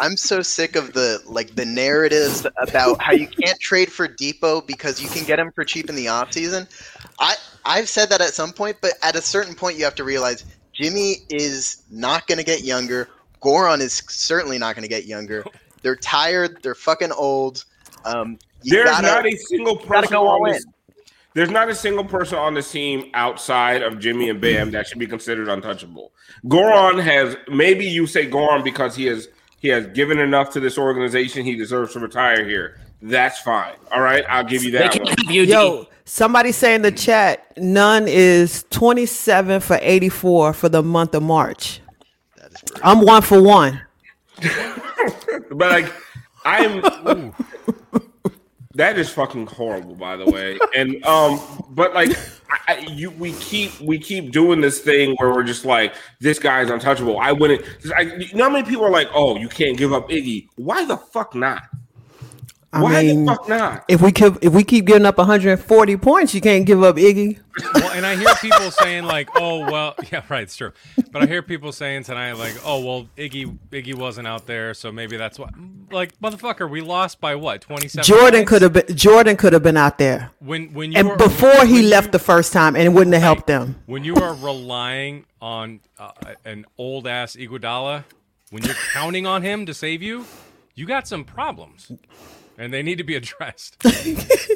[0.00, 4.66] I'm so sick of the like the narratives about how you can't trade for Dipo
[4.66, 6.68] because you can get him for cheap in the offseason.
[7.18, 10.04] I I've said that at some point, but at a certain point you have to
[10.04, 13.08] realize Jimmy is not going to get younger.
[13.42, 15.44] Goran is certainly not going to get younger.
[15.82, 16.58] They're tired.
[16.62, 17.64] They're fucking old.
[18.04, 20.54] Um, There's gotta- not a single person go all on in.
[20.54, 20.66] this.
[21.34, 25.00] There's not a single person on the team outside of Jimmy and Bam that should
[25.00, 26.12] be considered untouchable.
[26.46, 30.78] Goran has maybe you say Goran because he has he has given enough to this
[30.78, 31.44] organization.
[31.44, 32.78] He deserves to retire here.
[33.02, 33.74] That's fine.
[33.90, 34.92] All right, I'll give you They that.
[34.92, 35.14] can't One.
[35.26, 35.42] have you.
[35.42, 41.22] Yo, somebody say in the chat, Nunn is 27 for 84 for the month of
[41.22, 41.80] March.
[42.82, 43.80] I'm one for one.
[45.50, 45.92] But like,
[46.44, 46.82] I'm.
[48.74, 50.58] that is fucking horrible, by the way.
[50.74, 51.40] And um,
[51.70, 52.10] but like,
[52.50, 56.38] I, I, you we keep we keep doing this thing where we're just like, this
[56.38, 57.18] guy's untouchable.
[57.18, 57.62] I wouldn't.
[57.96, 60.48] I, you know how many people are like, oh, you can't give up Iggy?
[60.56, 61.62] Why the fuck not?
[62.74, 63.84] I Why mean, the fuck not?
[63.88, 67.38] if we keep if we keep giving up 140 points, you can't give up Iggy.
[67.74, 70.72] Well, and I hear people saying like, "Oh, well, yeah, right, it's true."
[71.12, 74.90] But I hear people saying tonight like, "Oh, well, Iggy Iggy wasn't out there, so
[74.90, 75.50] maybe that's why."
[75.92, 77.60] Like, motherfucker, we lost by what?
[77.60, 78.04] Twenty-seven.
[78.04, 80.30] Jordan could have been Jordan could have been out there.
[80.40, 82.90] when when you And were- before he when left you- the first time, and it
[82.92, 83.76] wouldn't have helped them.
[83.86, 86.10] when you are relying on uh,
[86.44, 88.02] an old ass Iguodala,
[88.50, 90.26] when you're counting on him to save you,
[90.74, 91.92] you got some problems,
[92.58, 93.76] and they need to be addressed.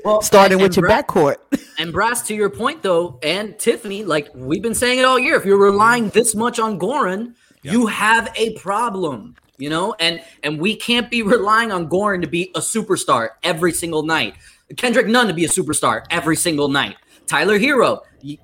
[0.05, 1.36] Well, Starting and- with your Bra- backcourt.
[1.78, 5.34] And Brass, to your point though, and Tiffany, like we've been saying it all year,
[5.36, 10.61] if you're relying this much on Goran, You have a problem, you know, and and
[10.61, 14.34] we can't be relying on Goran to be a superstar every single night.
[14.76, 16.96] Kendrick Nunn to be a superstar every single night.
[17.26, 18.38] Tyler Herro, you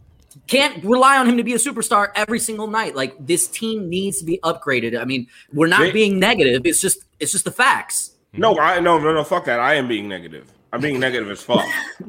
[0.48, 2.94] can't rely on him to be a superstar every single night.
[2.96, 5.00] Like this team needs to be upgraded.
[5.00, 6.62] I mean, we're not They- being negative.
[6.66, 8.10] It's just it's just the facts.
[8.36, 9.60] No, I no no no fuck that.
[9.60, 10.52] I am being negative.
[10.72, 11.64] I'm being negative as fuck.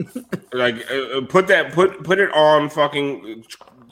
[0.53, 3.45] like uh, uh, put that put put it on fucking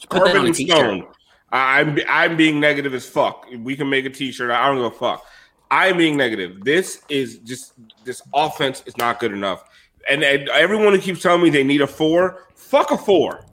[0.10, 1.08] carbon on and stone.
[1.52, 3.46] I'm I'm being negative as fuck.
[3.60, 4.50] We can make a t-shirt.
[4.50, 5.26] I don't give a fuck.
[5.70, 6.64] I'm being negative.
[6.64, 7.74] This is just
[8.04, 9.64] this offense is not good enough.
[10.10, 13.46] And, and everyone who keeps telling me they need a four, fuck a four.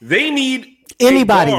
[0.00, 1.52] They need a Anybody.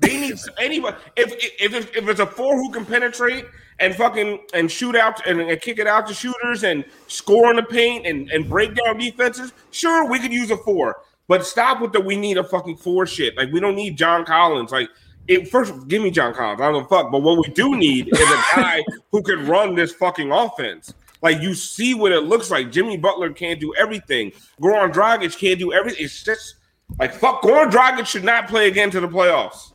[0.00, 0.96] They need anybody.
[1.16, 3.44] If, if if if it's a four who can penetrate
[3.80, 7.56] and fucking and shoot out and, and kick it out to shooters and score in
[7.56, 11.00] the paint and and break down defenses, sure we could use a four.
[11.26, 13.36] But stop with the we need a fucking four shit.
[13.36, 14.72] Like we don't need John Collins.
[14.72, 14.88] Like
[15.26, 16.60] it first, give me John Collins.
[16.60, 17.10] I don't fuck.
[17.10, 20.92] But what we do need is a guy who can run this fucking offense.
[21.22, 22.70] Like you see what it looks like.
[22.70, 24.32] Jimmy Butler can't do everything.
[24.60, 26.04] Goran Dragic can't do everything.
[26.04, 26.56] It's just
[26.98, 27.42] like fuck.
[27.42, 29.72] Goran Dragic should not play again to the playoffs.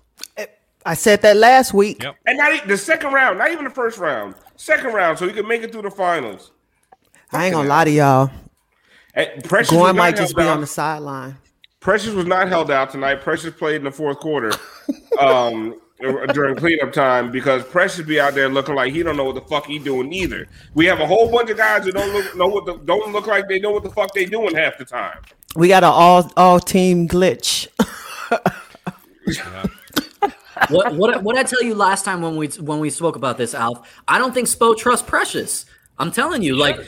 [0.89, 2.01] I said that last week.
[2.01, 2.15] Yep.
[2.25, 5.33] And not e- the second round, not even the first round, second round, so he
[5.33, 6.51] could make it through the finals.
[7.31, 8.31] I ain't gonna lie to y'all.
[9.13, 10.55] And Precious was not might just held be out.
[10.55, 11.37] on the sideline.
[11.79, 13.21] Precious was not held out tonight.
[13.21, 14.51] Precious played in the fourth quarter
[15.19, 15.79] um,
[16.33, 19.41] during cleanup time because Precious be out there looking like he don't know what the
[19.41, 20.47] fuck he doing either.
[20.73, 23.27] We have a whole bunch of guys who don't look know what the, don't look
[23.27, 25.19] like they know what the fuck they doing half the time.
[25.55, 27.67] We got an all all team glitch.
[30.69, 33.53] what what what I tell you last time when we when we spoke about this,
[33.53, 33.87] Alf?
[34.07, 35.65] I don't think Spo trusts Precious.
[35.97, 36.79] I'm telling you, like,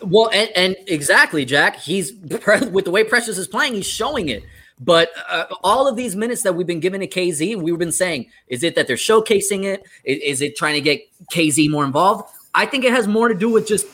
[0.00, 1.76] well, and, and exactly, Jack.
[1.76, 4.42] He's with the way Precious is playing, he's showing it.
[4.80, 8.26] But uh, all of these minutes that we've been giving to KZ, we've been saying,
[8.48, 9.84] is it that they're showcasing it?
[10.02, 11.02] Is, is it trying to get
[11.32, 12.34] KZ more involved?
[12.54, 13.86] I think it has more to do with just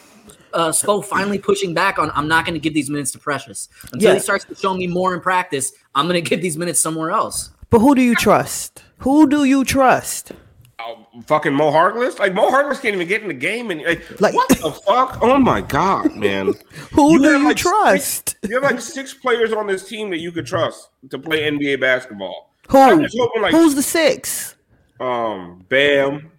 [0.54, 2.10] uh, Spo finally pushing back on.
[2.14, 4.86] I'm not going to give these minutes to Precious until he starts to show me
[4.86, 5.72] more in practice.
[5.94, 7.50] I'm going to give these minutes somewhere else.
[7.70, 8.82] But who do you trust?
[8.98, 10.32] Who do you trust?
[10.80, 14.20] Oh, fucking Mo Harkless, like Mo Harkless can't even get in the game, and like,
[14.20, 15.18] Like- what the fuck?
[15.20, 16.52] Oh my god, man!
[16.92, 18.36] Who You do have, you like, trust?
[18.44, 21.80] You have like six players on this team that you could trust to play NBA
[21.80, 22.52] basketball.
[22.68, 22.78] Who?
[22.78, 24.54] Hoping, like, Who's the six?
[25.00, 26.30] um, Bam,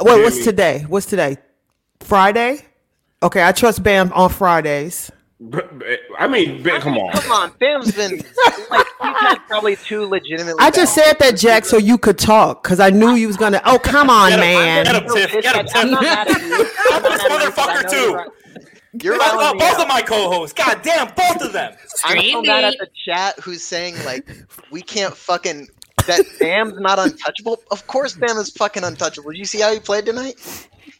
[0.00, 0.84] Wait, what's today?
[0.88, 1.36] What's today?
[2.00, 2.64] Friday?
[3.22, 5.10] Okay, I trust Bam on Fridays.
[5.48, 7.12] B- b- I mean, Bam, come on.
[7.12, 8.18] Come on, Bam's been
[8.70, 10.58] like he's had probably two legitimately.
[10.58, 13.60] I just said that, Jack, so you could talk, because I knew you was gonna.
[13.64, 14.84] Oh, come on, man.
[14.84, 15.32] Get him, Tiff.
[15.42, 15.90] Get him, I'm Tiff.
[15.92, 16.70] not mad at you.
[16.90, 17.96] I'm not this mad at you 'cause I motherfucker too.
[17.96, 18.28] you're right.
[19.02, 19.80] You're Both, both out.
[19.82, 20.52] of my co-hosts.
[20.52, 21.74] God damn, both of them.
[22.04, 24.28] I'm so mad at the chat who's saying like
[24.70, 25.68] we can't fucking
[26.06, 27.62] that Bam's not untouchable.
[27.70, 29.30] Of course, Bam is fucking untouchable.
[29.30, 30.34] Did you see how he played tonight?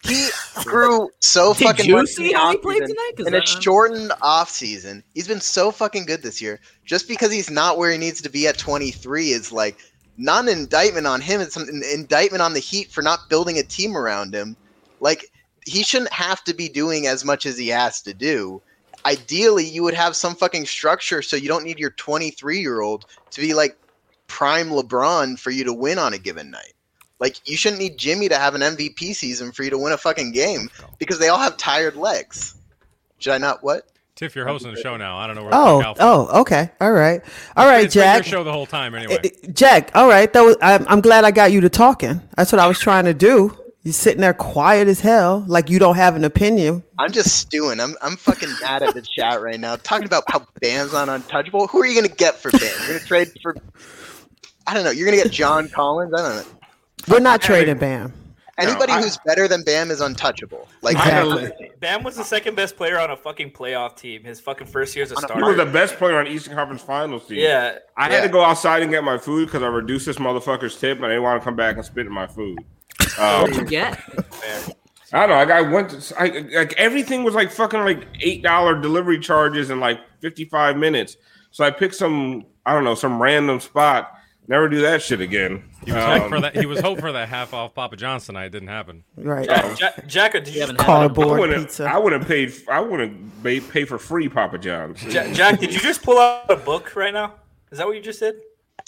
[0.02, 0.28] He
[0.64, 3.12] grew so Did fucking you much see how he played tonight?
[3.18, 6.60] In a shortened off season, he's been so fucking good this year.
[6.84, 9.78] Just because he's not where he needs to be at 23 is like
[10.16, 11.40] not an indictment on him.
[11.40, 14.56] It's an indictment on the Heat for not building a team around him.
[15.00, 15.26] Like
[15.66, 18.62] he shouldn't have to be doing as much as he has to do.
[19.04, 23.06] Ideally, you would have some fucking structure so you don't need your 23 year old
[23.30, 23.76] to be like
[24.26, 26.74] prime LeBron for you to win on a given night.
[27.20, 29.98] Like you shouldn't need Jimmy to have an MVP season for you to win a
[29.98, 30.68] fucking game
[30.98, 32.54] because they all have tired legs.
[33.18, 33.86] Should I not what?
[34.16, 35.16] Tiff, you're hosting the show now.
[35.16, 35.54] I don't know where.
[35.54, 36.00] Oh, Alpha.
[36.02, 37.22] oh, okay, all right,
[37.56, 38.16] all right, It's been Jack.
[38.26, 39.18] your show the whole time anyway.
[39.24, 40.30] Eh, eh, Jack, all right.
[40.32, 40.56] That was.
[40.60, 42.20] I'm, I'm glad I got you to talking.
[42.36, 43.56] That's what I was trying to do.
[43.82, 46.82] You're sitting there quiet as hell, like you don't have an opinion.
[46.98, 47.80] I'm just stewing.
[47.80, 49.76] I'm I'm fucking mad at the chat right now.
[49.76, 51.66] Talking about how Bam's not untouchable.
[51.68, 52.60] Who are you gonna get for Bam?
[52.80, 53.56] You're gonna trade for
[54.66, 54.90] I don't know.
[54.90, 56.12] You're gonna get John Collins.
[56.12, 56.59] I don't know.
[57.08, 58.12] We're not trading Bam.
[58.58, 60.68] Anybody I- who's better than Bam is untouchable.
[60.82, 61.70] Like Exactly.
[61.80, 64.22] Bam was the second best player on a fucking playoff team.
[64.22, 66.54] His fucking first year as a On a- He was the best player on Eastern
[66.54, 67.38] Conference Finals team.
[67.38, 70.76] Yeah, I had to go outside and get my food because I reduced this motherfucker's
[70.76, 72.58] tip, and I didn't want to come back and spit in my food.
[73.18, 73.98] Um, What'd you get?
[75.12, 75.34] I don't know.
[75.36, 79.70] Like I went, to, I, like everything was like fucking like eight dollar delivery charges
[79.70, 81.16] in like fifty five minutes.
[81.50, 84.12] So I picked some, I don't know, some random spot.
[84.46, 85.64] Never do that shit again.
[85.84, 86.56] He was hoping Um, for that.
[86.56, 88.46] He was hoping for that half off Papa John's tonight.
[88.46, 89.02] It didn't happen.
[89.16, 89.46] Right.
[89.48, 91.66] Jack, Jack, Jack, did you, haven't had I Cardboard wouldn't.
[91.68, 91.84] pizza.
[91.84, 92.52] I wouldn't paid.
[92.68, 95.00] I wouldn't pay, pay for free Papa John's.
[95.04, 97.34] Jack, Jack, did you just pull out a book right now?
[97.72, 98.34] Is that what you just did?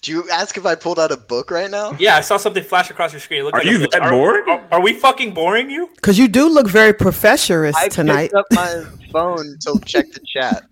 [0.01, 1.95] do you ask if I pulled out a book right now?
[1.97, 3.41] Yeah, I saw something flash across your screen.
[3.41, 4.49] It looked Are you that Are- bored?
[4.49, 5.89] Are, are we fucking boring you?
[5.95, 8.17] Because you do look very professorish I tonight.
[8.17, 10.65] I picked up my phone to check the chat.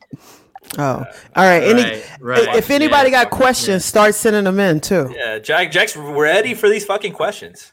[0.79, 1.05] Oh, all
[1.37, 1.63] right.
[1.63, 1.83] Any,
[2.21, 2.57] Right, right.
[2.57, 5.13] If anybody Yeah, got questions, start sending them in too.
[5.17, 7.73] Yeah, Jack, Jack's ready for these fucking questions.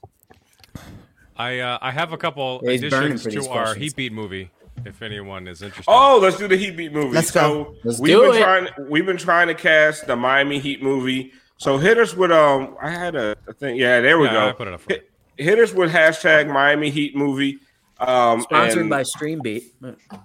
[1.36, 3.84] I uh, I have a couple Yeah, additions for these to our questions.
[3.84, 4.50] Heat Beat movie.
[4.86, 5.90] If anyone is interested.
[5.92, 7.14] Oh, let's do the Heat Beat movie.
[7.16, 7.76] Let's so go.
[7.84, 8.42] Let's we've do been it.
[8.44, 11.34] trying we've been trying to cast the Miami Heat movie.
[11.58, 13.76] So hit us with um I had a, a thing.
[13.76, 14.50] Yeah, there we Yeah, go.
[14.50, 17.60] I put it up for hit, hit us with hashtag Miami Heat movie.
[18.00, 19.64] Um Sponsored and- by Streambeat.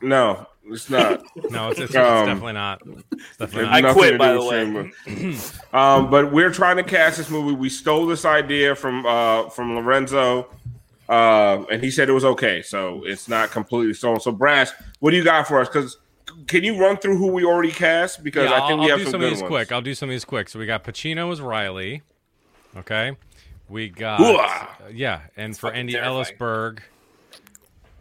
[0.02, 1.22] No, it's not.
[1.50, 2.82] No, it's, it's, it's Um, definitely not.
[2.86, 3.84] It's definitely not.
[3.84, 5.34] I quit, by the with Streamer.
[5.72, 7.54] um, but we're trying to cast this movie.
[7.54, 10.48] We stole this idea from uh, from Lorenzo,
[11.08, 12.62] uh, and he said it was okay.
[12.62, 14.20] So it's not completely stolen.
[14.20, 15.68] So Brass, what do you got for us?
[15.68, 15.98] Because
[16.46, 18.22] can you run through who we already cast?
[18.24, 19.48] Because Yeah, I think I'll, we I'll have do some some of good these ones.
[19.50, 19.72] quick.
[19.72, 20.48] I'll do some of these quick.
[20.48, 22.02] So we got Pacino as Riley.
[22.76, 23.16] Okay.
[23.68, 24.92] We got Hooah!
[24.92, 26.36] yeah, and for Andy terrifying.
[26.38, 26.78] Elisburg,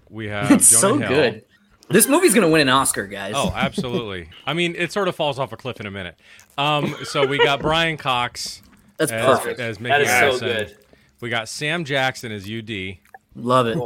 [0.09, 1.07] we have It's Jonah so Hill.
[1.07, 1.43] good.
[1.90, 3.34] This movie's gonna win an Oscar, guys.
[3.36, 4.30] Oh, absolutely.
[4.46, 6.16] I mean, it sort of falls off a cliff in a minute.
[6.58, 8.62] Um, so we got Brian Cox
[8.98, 9.60] That's as, perfect.
[9.60, 10.78] as Micky That is so good.
[11.20, 12.98] We got Sam Jackson as UD.
[13.36, 13.78] Love it.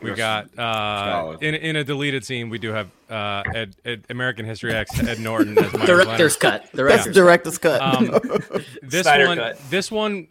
[0.00, 2.50] We got uh, in in a deleted scene.
[2.50, 6.62] We do have uh, Ed, Ed, American History X Ed Norton as Director's Leonard.
[6.62, 6.62] cut.
[6.72, 7.80] That's Director's director's cut.
[7.80, 8.20] Um,
[8.82, 9.70] this Snyder one, cut.
[9.70, 10.28] this one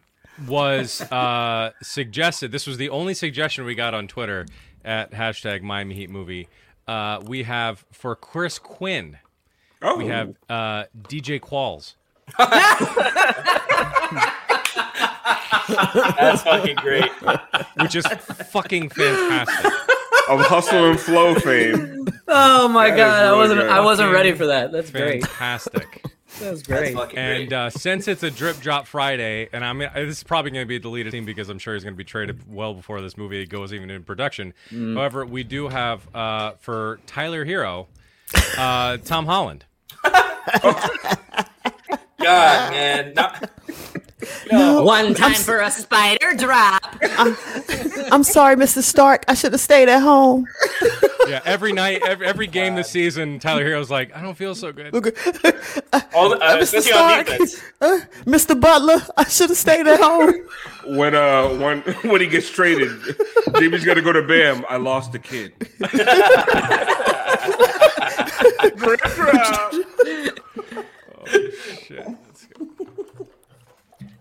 [0.48, 2.52] was uh, suggested.
[2.52, 4.46] This was the only suggestion we got on Twitter
[4.86, 6.48] at hashtag Miami Heat movie.
[6.88, 9.18] Uh, we have for Chris Quinn.
[9.82, 11.96] Oh, We have uh, DJ Qualls.
[16.18, 17.10] That's fucking great.
[17.80, 19.72] which is fucking fantastic.
[20.30, 22.08] of Hustle and Flow fame.
[22.28, 23.70] Oh my That is god, I wasn't good.
[23.70, 24.72] I wasn't ready for that.
[24.72, 25.26] That's great.
[25.26, 26.04] Fantastic.
[26.40, 26.94] That's That's great.
[26.96, 27.54] fucking And great.
[27.58, 30.76] uh, since it's a drip drop Friday, and I'm this is probably going to be
[30.76, 33.46] a deleted scene because I'm sure he's going to be traded well before this movie
[33.46, 34.54] goes even in production.
[34.72, 37.88] However, we do have uh, for Tyler Herro,
[38.58, 39.66] uh, Tom Holland.
[42.20, 43.14] God, man.
[43.14, 43.50] Not,
[44.52, 46.98] One time for a spider drop.
[48.12, 48.82] I'm sorry, Mr.
[48.82, 49.26] Stark.
[49.28, 50.48] I should have stayed at home.
[51.28, 54.72] Yeah, every night, every, every game this season, Tyler Herro's like, I don't feel so
[54.72, 54.94] good.
[56.14, 56.62] all the, uh, Mr.
[56.62, 58.60] especially on Stark, uh, Mr.
[58.60, 60.34] Butler, I should have stayed at home.
[60.86, 62.98] When uh when when he gets traded,
[63.58, 64.64] Jimmy's gonna go to Bam.
[64.70, 65.52] I lost the kid.
[68.78, 69.74] Drip drop.
[71.84, 72.08] Shit.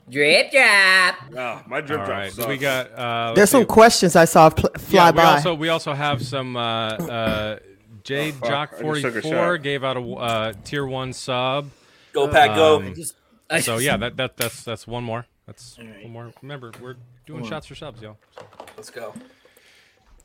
[0.08, 1.16] Drip drop.
[1.36, 2.48] Ah, my drip All drop right, sucks.
[2.48, 2.92] we got.
[2.92, 3.66] Uh, There's some see.
[3.66, 5.24] questions I saw pl- fly yeah, we by.
[5.24, 6.56] also we also have some.
[6.56, 7.58] Uh, uh,
[8.04, 11.12] J fuck, Jock I just took a forty four gave out a uh, tier one
[11.12, 11.70] sub.
[12.12, 12.76] Go pack, go.
[12.76, 12.94] Um,
[13.50, 15.26] I So yeah, that, that that's that's one more.
[15.46, 16.32] That's one more.
[16.40, 16.96] Remember, we're
[17.26, 18.16] doing shots for subs, y'all.
[18.76, 19.12] Let's go.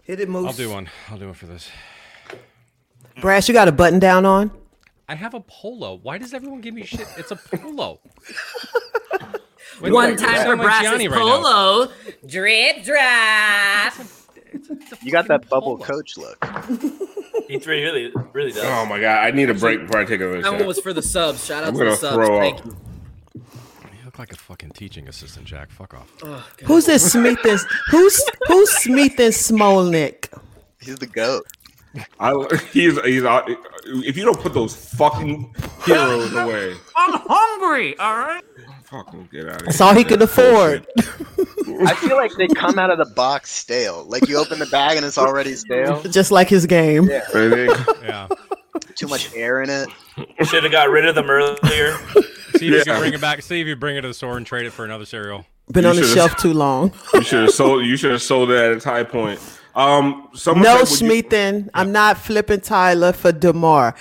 [0.03, 0.47] Hit it, Moose.
[0.47, 0.89] I'll do one.
[1.09, 1.69] I'll do one for this.
[3.19, 4.51] Brass, you got a button down on?
[5.09, 5.99] I have a polo.
[6.01, 7.07] Why does everyone give me shit?
[7.17, 7.99] It's a polo.
[9.82, 11.41] One you time for sound like Brass's Gianni right now.
[11.41, 11.91] polo.
[12.27, 13.93] Drip drop.
[15.01, 15.86] You got that bubble polo.
[15.86, 16.38] coach look.
[17.47, 18.63] He really, really, really does.
[18.65, 20.93] Oh my god, I need a break before I take another That one was for
[20.93, 21.45] the subs.
[21.45, 22.15] Shout out I'm to the gonna subs.
[22.15, 22.65] throw Thank up.
[22.65, 22.77] you.
[23.36, 25.71] You look like a fucking teaching assistant, Jack.
[25.71, 26.11] Fuck off.
[26.23, 27.59] Oh, who's this Smith and
[27.89, 30.27] who's who's Smith and Smolnick?
[30.82, 31.45] He's the goat.
[32.19, 32.34] I,
[32.71, 33.41] he's he's uh,
[33.86, 35.53] if you don't put those fucking
[35.86, 37.97] heroes away, I'm hungry.
[37.99, 38.43] All right.
[38.91, 39.65] Fucking get out of here.
[39.67, 40.85] That's all he could afford.
[41.85, 44.03] I feel like they come out of the box stale.
[44.07, 46.03] Like you open the bag and it's already stale.
[46.03, 47.05] Just like his game.
[47.09, 47.23] Yeah.
[48.03, 48.27] Yeah.
[48.95, 49.87] Too much air in it.
[50.45, 51.97] Should have got rid of them earlier.
[52.57, 53.41] See if you can bring it back.
[53.41, 55.45] See if you bring it to the store and trade it for another cereal.
[55.71, 56.91] Been You on the shelf too long.
[57.13, 57.85] You should have sold.
[57.85, 59.39] You should have sold it at its high point.
[59.73, 63.95] Um, someone No, said, would you- I'm not flipping Tyler for Demar.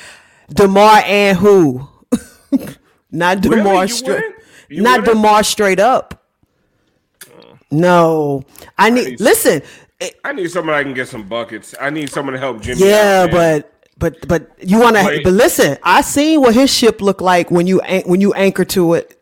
[0.52, 1.88] Demar and who?
[3.12, 4.24] not Demar You straight.
[4.70, 4.76] Wouldn't?
[4.76, 5.16] You Not wouldn't?
[5.18, 6.24] Demar straight up.
[7.30, 7.58] Oh.
[7.70, 8.44] No,
[8.78, 9.10] I need.
[9.12, 9.20] Nice.
[9.20, 9.62] Listen,
[10.00, 11.74] it- I need eh, someone I can get some buckets.
[11.80, 12.86] I need someone to help Jimmy.
[12.88, 15.20] yeah, out, but but but you want to.
[15.22, 18.94] But listen, I seen what his ship looked like when you when you anchor to
[18.94, 19.16] it.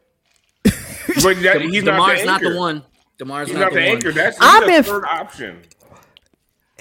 [0.64, 2.56] but that, he's Demar's not the, anchor.
[2.58, 2.82] one.
[3.18, 3.96] Demar's He's not, not the, the one.
[3.96, 4.12] anchor.
[4.12, 5.62] That's I'm the in- third option.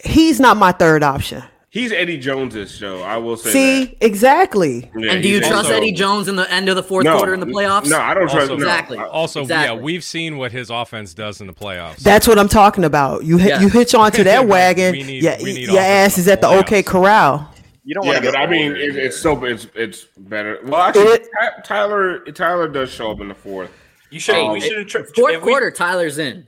[0.04, 1.44] He's not my third option.
[1.70, 3.02] He's Eddie Jones's show.
[3.04, 3.52] I will say.
[3.52, 4.06] See, that.
[4.06, 4.90] exactly.
[4.98, 7.18] Yeah, And do you trust also- Eddie Jones in the end of the fourth No,
[7.18, 7.90] quarter in the playoffs?
[7.90, 8.50] No, I don't trust.
[8.50, 8.64] Also- no.
[8.66, 8.98] Exactly.
[8.98, 9.76] I- Also, Exactly.
[9.78, 11.98] yeah, we've seen what his offense does in the playoffs.
[11.98, 13.26] That's what I'm talking about.
[13.26, 13.60] You Yeah.
[13.60, 14.94] you hitch onto that wagon.
[14.94, 16.60] We need- yeah, we need your ass is at the playoffs.
[16.60, 17.54] OK Corral.
[17.84, 18.40] You don't Yeah, want to but.
[18.40, 20.60] I mean, it, it's so it's it's better.
[20.66, 21.28] Well, actually, It-
[21.66, 23.72] Tyler Tyler does show up in the fourth.
[24.10, 24.36] You should.
[24.36, 24.88] Hey, we um, should have.
[24.88, 26.48] Tra- Fourth if we- quarter, Tyler's in.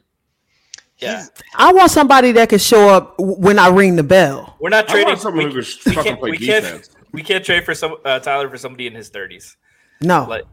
[1.00, 1.26] Yeah,
[1.56, 4.56] I want somebody that can show up when I ring the bell.
[4.60, 5.08] we're not trading.
[5.08, 6.20] want someone we, who can we fucking can't.
[6.20, 6.90] play We can't.
[7.12, 9.58] We can't trade for some uh, Tyler for somebody in his thirties.
[10.02, 10.44] No, Like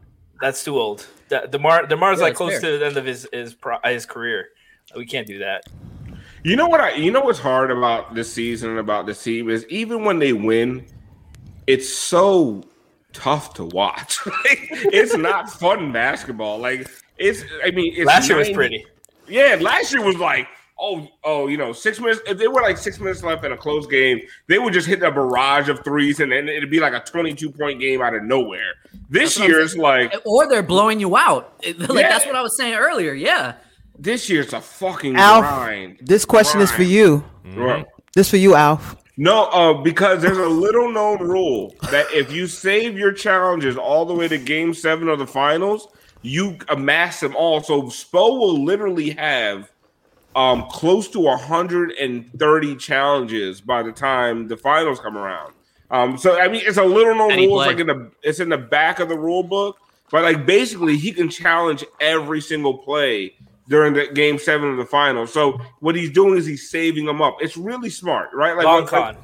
[0.41, 1.07] that's too old.
[1.29, 2.73] De- Demar Demar's Yeah, like close fair.
[2.73, 4.49] to the end of his his pro- his career.
[4.97, 5.65] We can't do that.
[6.45, 9.51] You know what I you know what's hard about this season and about this team
[9.51, 10.87] is even when they win,
[11.67, 12.63] it's so
[13.13, 14.19] tough to watch.
[14.27, 16.59] like, it's not fun basketball.
[16.59, 16.89] Like
[17.19, 18.87] it's I mean it's Last year was pretty.
[19.29, 20.47] Yeah, last year was like,
[20.79, 22.21] oh, oh, you know, six minutes.
[22.27, 25.03] If they were like six minutes left in a close game, they would just hit
[25.03, 28.23] a barrage of threes, and then it'd be like a twenty-two point game out of
[28.25, 28.75] nowhere.
[29.09, 31.63] This That's year is like Or they're blowing you out.
[31.79, 32.09] Like Yeah.
[32.09, 33.13] that's what I was saying earlier.
[33.15, 33.55] Yeah.
[33.99, 35.99] this year's a fucking Alf, grind.
[36.03, 36.91] this question is for Grind.
[36.93, 37.25] you.
[37.55, 37.87] Right.
[38.15, 38.97] This for you, Alf.
[39.19, 44.05] No, uh, because there's a little known rule that if you save your challenges all
[44.05, 45.89] the way to game seven of the finals,
[46.23, 47.63] you amass them all.
[47.63, 49.71] So Spo will literally have
[50.35, 55.53] um close to 130 challenges by the time the finals come around.
[55.91, 57.57] Um, so I mean it's a little known rule.
[57.57, 59.79] Like in the it's in the back of the rule book,
[60.11, 63.35] but like basically he can challenge every single play
[63.69, 65.33] during the game seven of the finals.
[65.33, 67.37] So what he's doing is he's saving them up.
[67.41, 68.57] It's really smart, right?
[68.57, 69.17] Like Long what, like,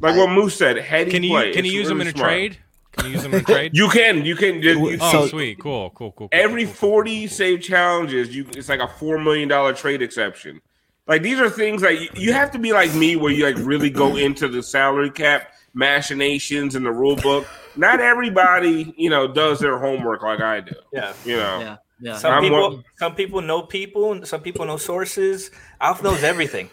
[0.00, 1.52] like what Moose said, heady Can you play.
[1.52, 2.28] can you It's use them in a smart.
[2.28, 2.58] trade?
[2.96, 3.72] Can you use them in trade?
[3.74, 4.62] You can, you can.
[4.62, 6.28] You, you oh, see, sweet, cool, cool, cool.
[6.28, 7.28] cool, every cool, cool, cool, 40 cool.
[7.28, 10.60] save challenges, you it's like a four million dollar trade exception.
[11.06, 13.56] Like these are things that you, you have to be like me, where you like
[13.58, 17.46] really go into the salary cap machinations in the rule book.
[17.76, 20.74] Not everybody, you know, does their homework like I do.
[20.92, 21.12] Yeah.
[21.24, 21.76] You know, Yeah.
[22.00, 22.16] Yeah.
[22.18, 25.50] Some I'm people, one- some people know people, some people know sources.
[25.80, 26.68] Alf knows everything.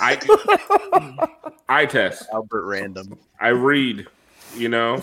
[0.00, 0.18] I
[1.68, 2.26] I test.
[2.32, 3.18] Albert Random.
[3.40, 4.06] I read,
[4.56, 5.02] you know.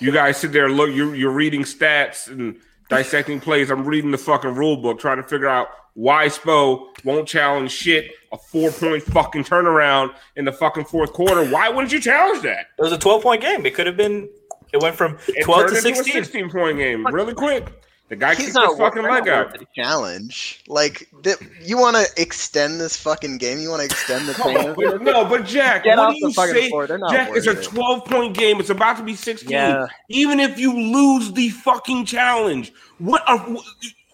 [0.00, 2.56] You guys sit there, look, you're you're reading stats and
[2.88, 3.70] dissecting plays.
[3.70, 8.12] I'm reading the fucking rule book, trying to figure out why Spo won't challenge shit,
[8.32, 11.44] a four point fucking turnaround in the fucking fourth quarter.
[11.44, 12.66] Why wouldn't you challenge that?
[12.78, 13.66] It was a 12 point game.
[13.66, 14.28] It could have been.
[14.72, 16.24] It went from 12 turned to into a 16.
[16.24, 17.72] 16 point game really quick.
[18.08, 19.58] The guy He's kicked not his fucking leg out.
[19.58, 20.64] the challenge.
[20.66, 23.58] Like th- you want to extend this fucking game?
[23.58, 24.74] You want to extend the?
[24.76, 26.70] But- no, but Jack, Get what do you say?
[26.70, 26.86] floor.
[26.86, 28.60] They're not Jack, it's a 12 point game.
[28.60, 29.50] It's about to be 16.
[29.50, 29.86] Yeah.
[30.08, 33.22] Even if you lose the fucking challenge, what?
[33.28, 33.46] Are,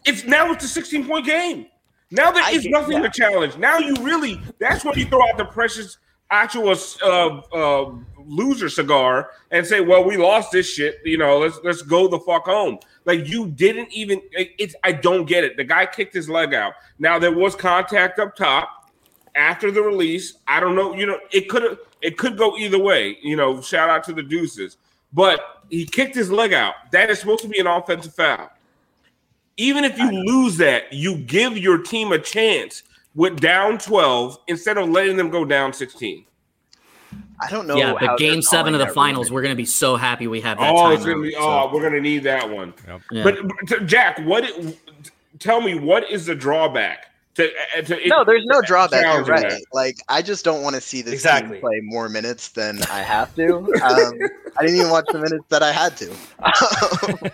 [0.05, 1.67] it's now it's a 16 point game.
[2.11, 3.09] Now there is nothing yeah.
[3.09, 3.57] to challenge.
[3.59, 5.99] Now you really, that's when you throw out the precious
[6.31, 7.93] actual uh, uh,
[8.27, 10.99] loser cigar and say, "Well, we lost this shit.
[11.05, 14.21] You know, let's let's go the fuck home." Like you didn't even.
[14.33, 15.57] It, it's I don't get it.
[15.57, 16.75] The guy kicked his leg out.
[16.99, 18.91] Now there was contact up top
[19.35, 20.39] after the release.
[20.47, 20.95] I don't know.
[20.95, 21.79] You know, it could have.
[22.01, 23.19] It could go either way.
[23.23, 24.77] You know, shout out to the Deuces,
[25.13, 26.75] but he kicked his leg out.
[26.93, 28.51] That is supposed to be an offensive foul.
[29.57, 32.83] Even if you lose that, you give your team a chance
[33.15, 36.25] with down 12 instead of letting them go down 16.
[37.41, 37.77] I don't know.
[37.77, 39.37] yeah, how the game seven of the finals, rule.
[39.37, 41.35] we're gonna be so happy we have that Oh, it's gonna be.
[41.37, 42.73] out, Oh, we're gonna need that one.
[42.87, 43.01] Yep.
[43.11, 43.23] yeah.
[43.25, 44.45] But, but Jack, what?
[45.41, 47.51] Tell me, what is the drawback to?
[47.85, 49.03] to No, there's no drawback.
[49.03, 49.49] You're right.
[49.51, 49.63] that?
[49.73, 51.57] Like I just don't want to see this Exactly.
[51.57, 53.55] team play more minutes than I have to.
[53.85, 54.19] Um,
[54.57, 56.15] I didn't even watch the minutes that I had to.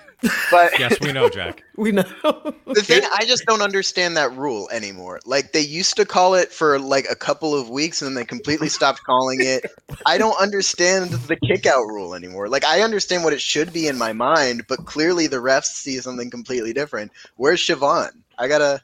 [0.50, 1.62] but Yes, we know, Jack.
[1.76, 2.02] We know.
[2.02, 5.20] the thing I just don't understand that rule anymore.
[5.24, 8.24] Like they used to call it for like a couple of weeks and then they
[8.26, 9.64] completely stopped calling it.
[10.04, 12.48] I don't understand the kick out rule anymore.
[12.48, 15.98] Like I understand what it should be in my mind, but clearly the refs see
[15.98, 17.12] something completely different.
[17.36, 18.10] Where's Siobhan?
[18.38, 18.82] I gotta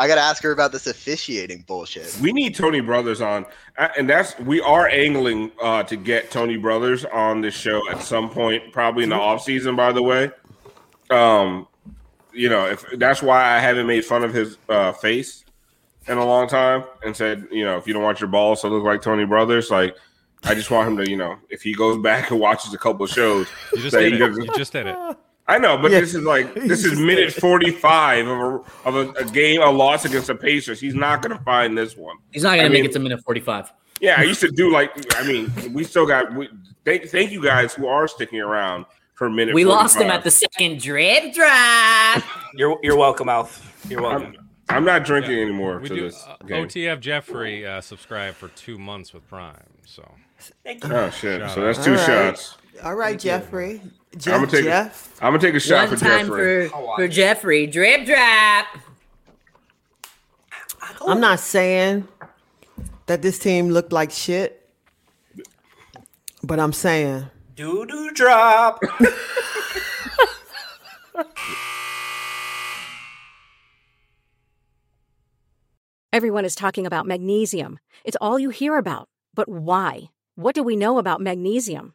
[0.00, 2.16] I gotta ask her about this officiating bullshit.
[2.22, 3.44] We need Tony Brothers on,
[3.76, 8.00] Uh, and that's we are angling uh, to get Tony Brothers on this show at
[8.02, 9.76] some point, probably in the off season.
[9.76, 10.30] By the way,
[11.10, 11.66] um,
[12.32, 15.44] you know, if that's why I haven't made fun of his uh, face
[16.08, 18.68] in a long time, and said, you know, if you don't want your balls to
[18.68, 19.94] look like Tony Brothers, like
[20.44, 23.04] I just want him to, you know, if he goes back and watches a couple
[23.04, 24.18] of shows, You just that did it.
[24.18, 24.96] doesn't- You just did it.
[25.50, 26.00] I know, but Yeah.
[26.00, 29.70] this is like this is minute forty five of a of a, a game, a
[29.70, 30.80] loss against the Pacers.
[30.80, 32.16] He's not going to find this one.
[32.32, 33.72] He's not gonna I make mean- it to minute forty-five.
[34.00, 36.32] Yeah, I used to do like I mean, we still got.
[36.34, 36.48] We,
[36.86, 39.54] thank thank you guys who are sticking around for minute.
[39.54, 42.24] We lost him at the second drip drive.
[42.54, 43.84] You're you're welcome, Alf.
[43.90, 44.36] You're welcome.
[44.70, 46.00] I'm, I'm not drinking anymore We to do.
[46.02, 46.64] this Uh, game.
[46.66, 49.54] OTF Jeffrey uh, subscribed for two months with Prime.
[49.84, 50.08] So
[50.64, 50.92] Thank you.
[50.94, 51.40] Oh shit!
[51.40, 51.84] Shout So that's out.
[51.84, 52.54] two All right.
[52.80, 52.86] Shots.
[52.88, 53.80] All right, Jeffrey.
[54.12, 54.64] I'm gonna take.
[54.64, 55.20] Jeff.
[55.20, 56.68] A, I'm gonna take a shot One for time Jeffrey.
[56.68, 57.66] for for Jeffrey.
[57.66, 58.66] Drip drop.
[61.06, 62.08] I'm not saying
[63.06, 64.68] that this team looked like shit,
[66.42, 68.80] but I'm saying Doo doo drop.
[76.12, 77.78] Everyone is talking about magnesium.
[78.04, 79.08] It's all you hear about.
[79.34, 80.10] But why?
[80.34, 81.94] What do we know about magnesium?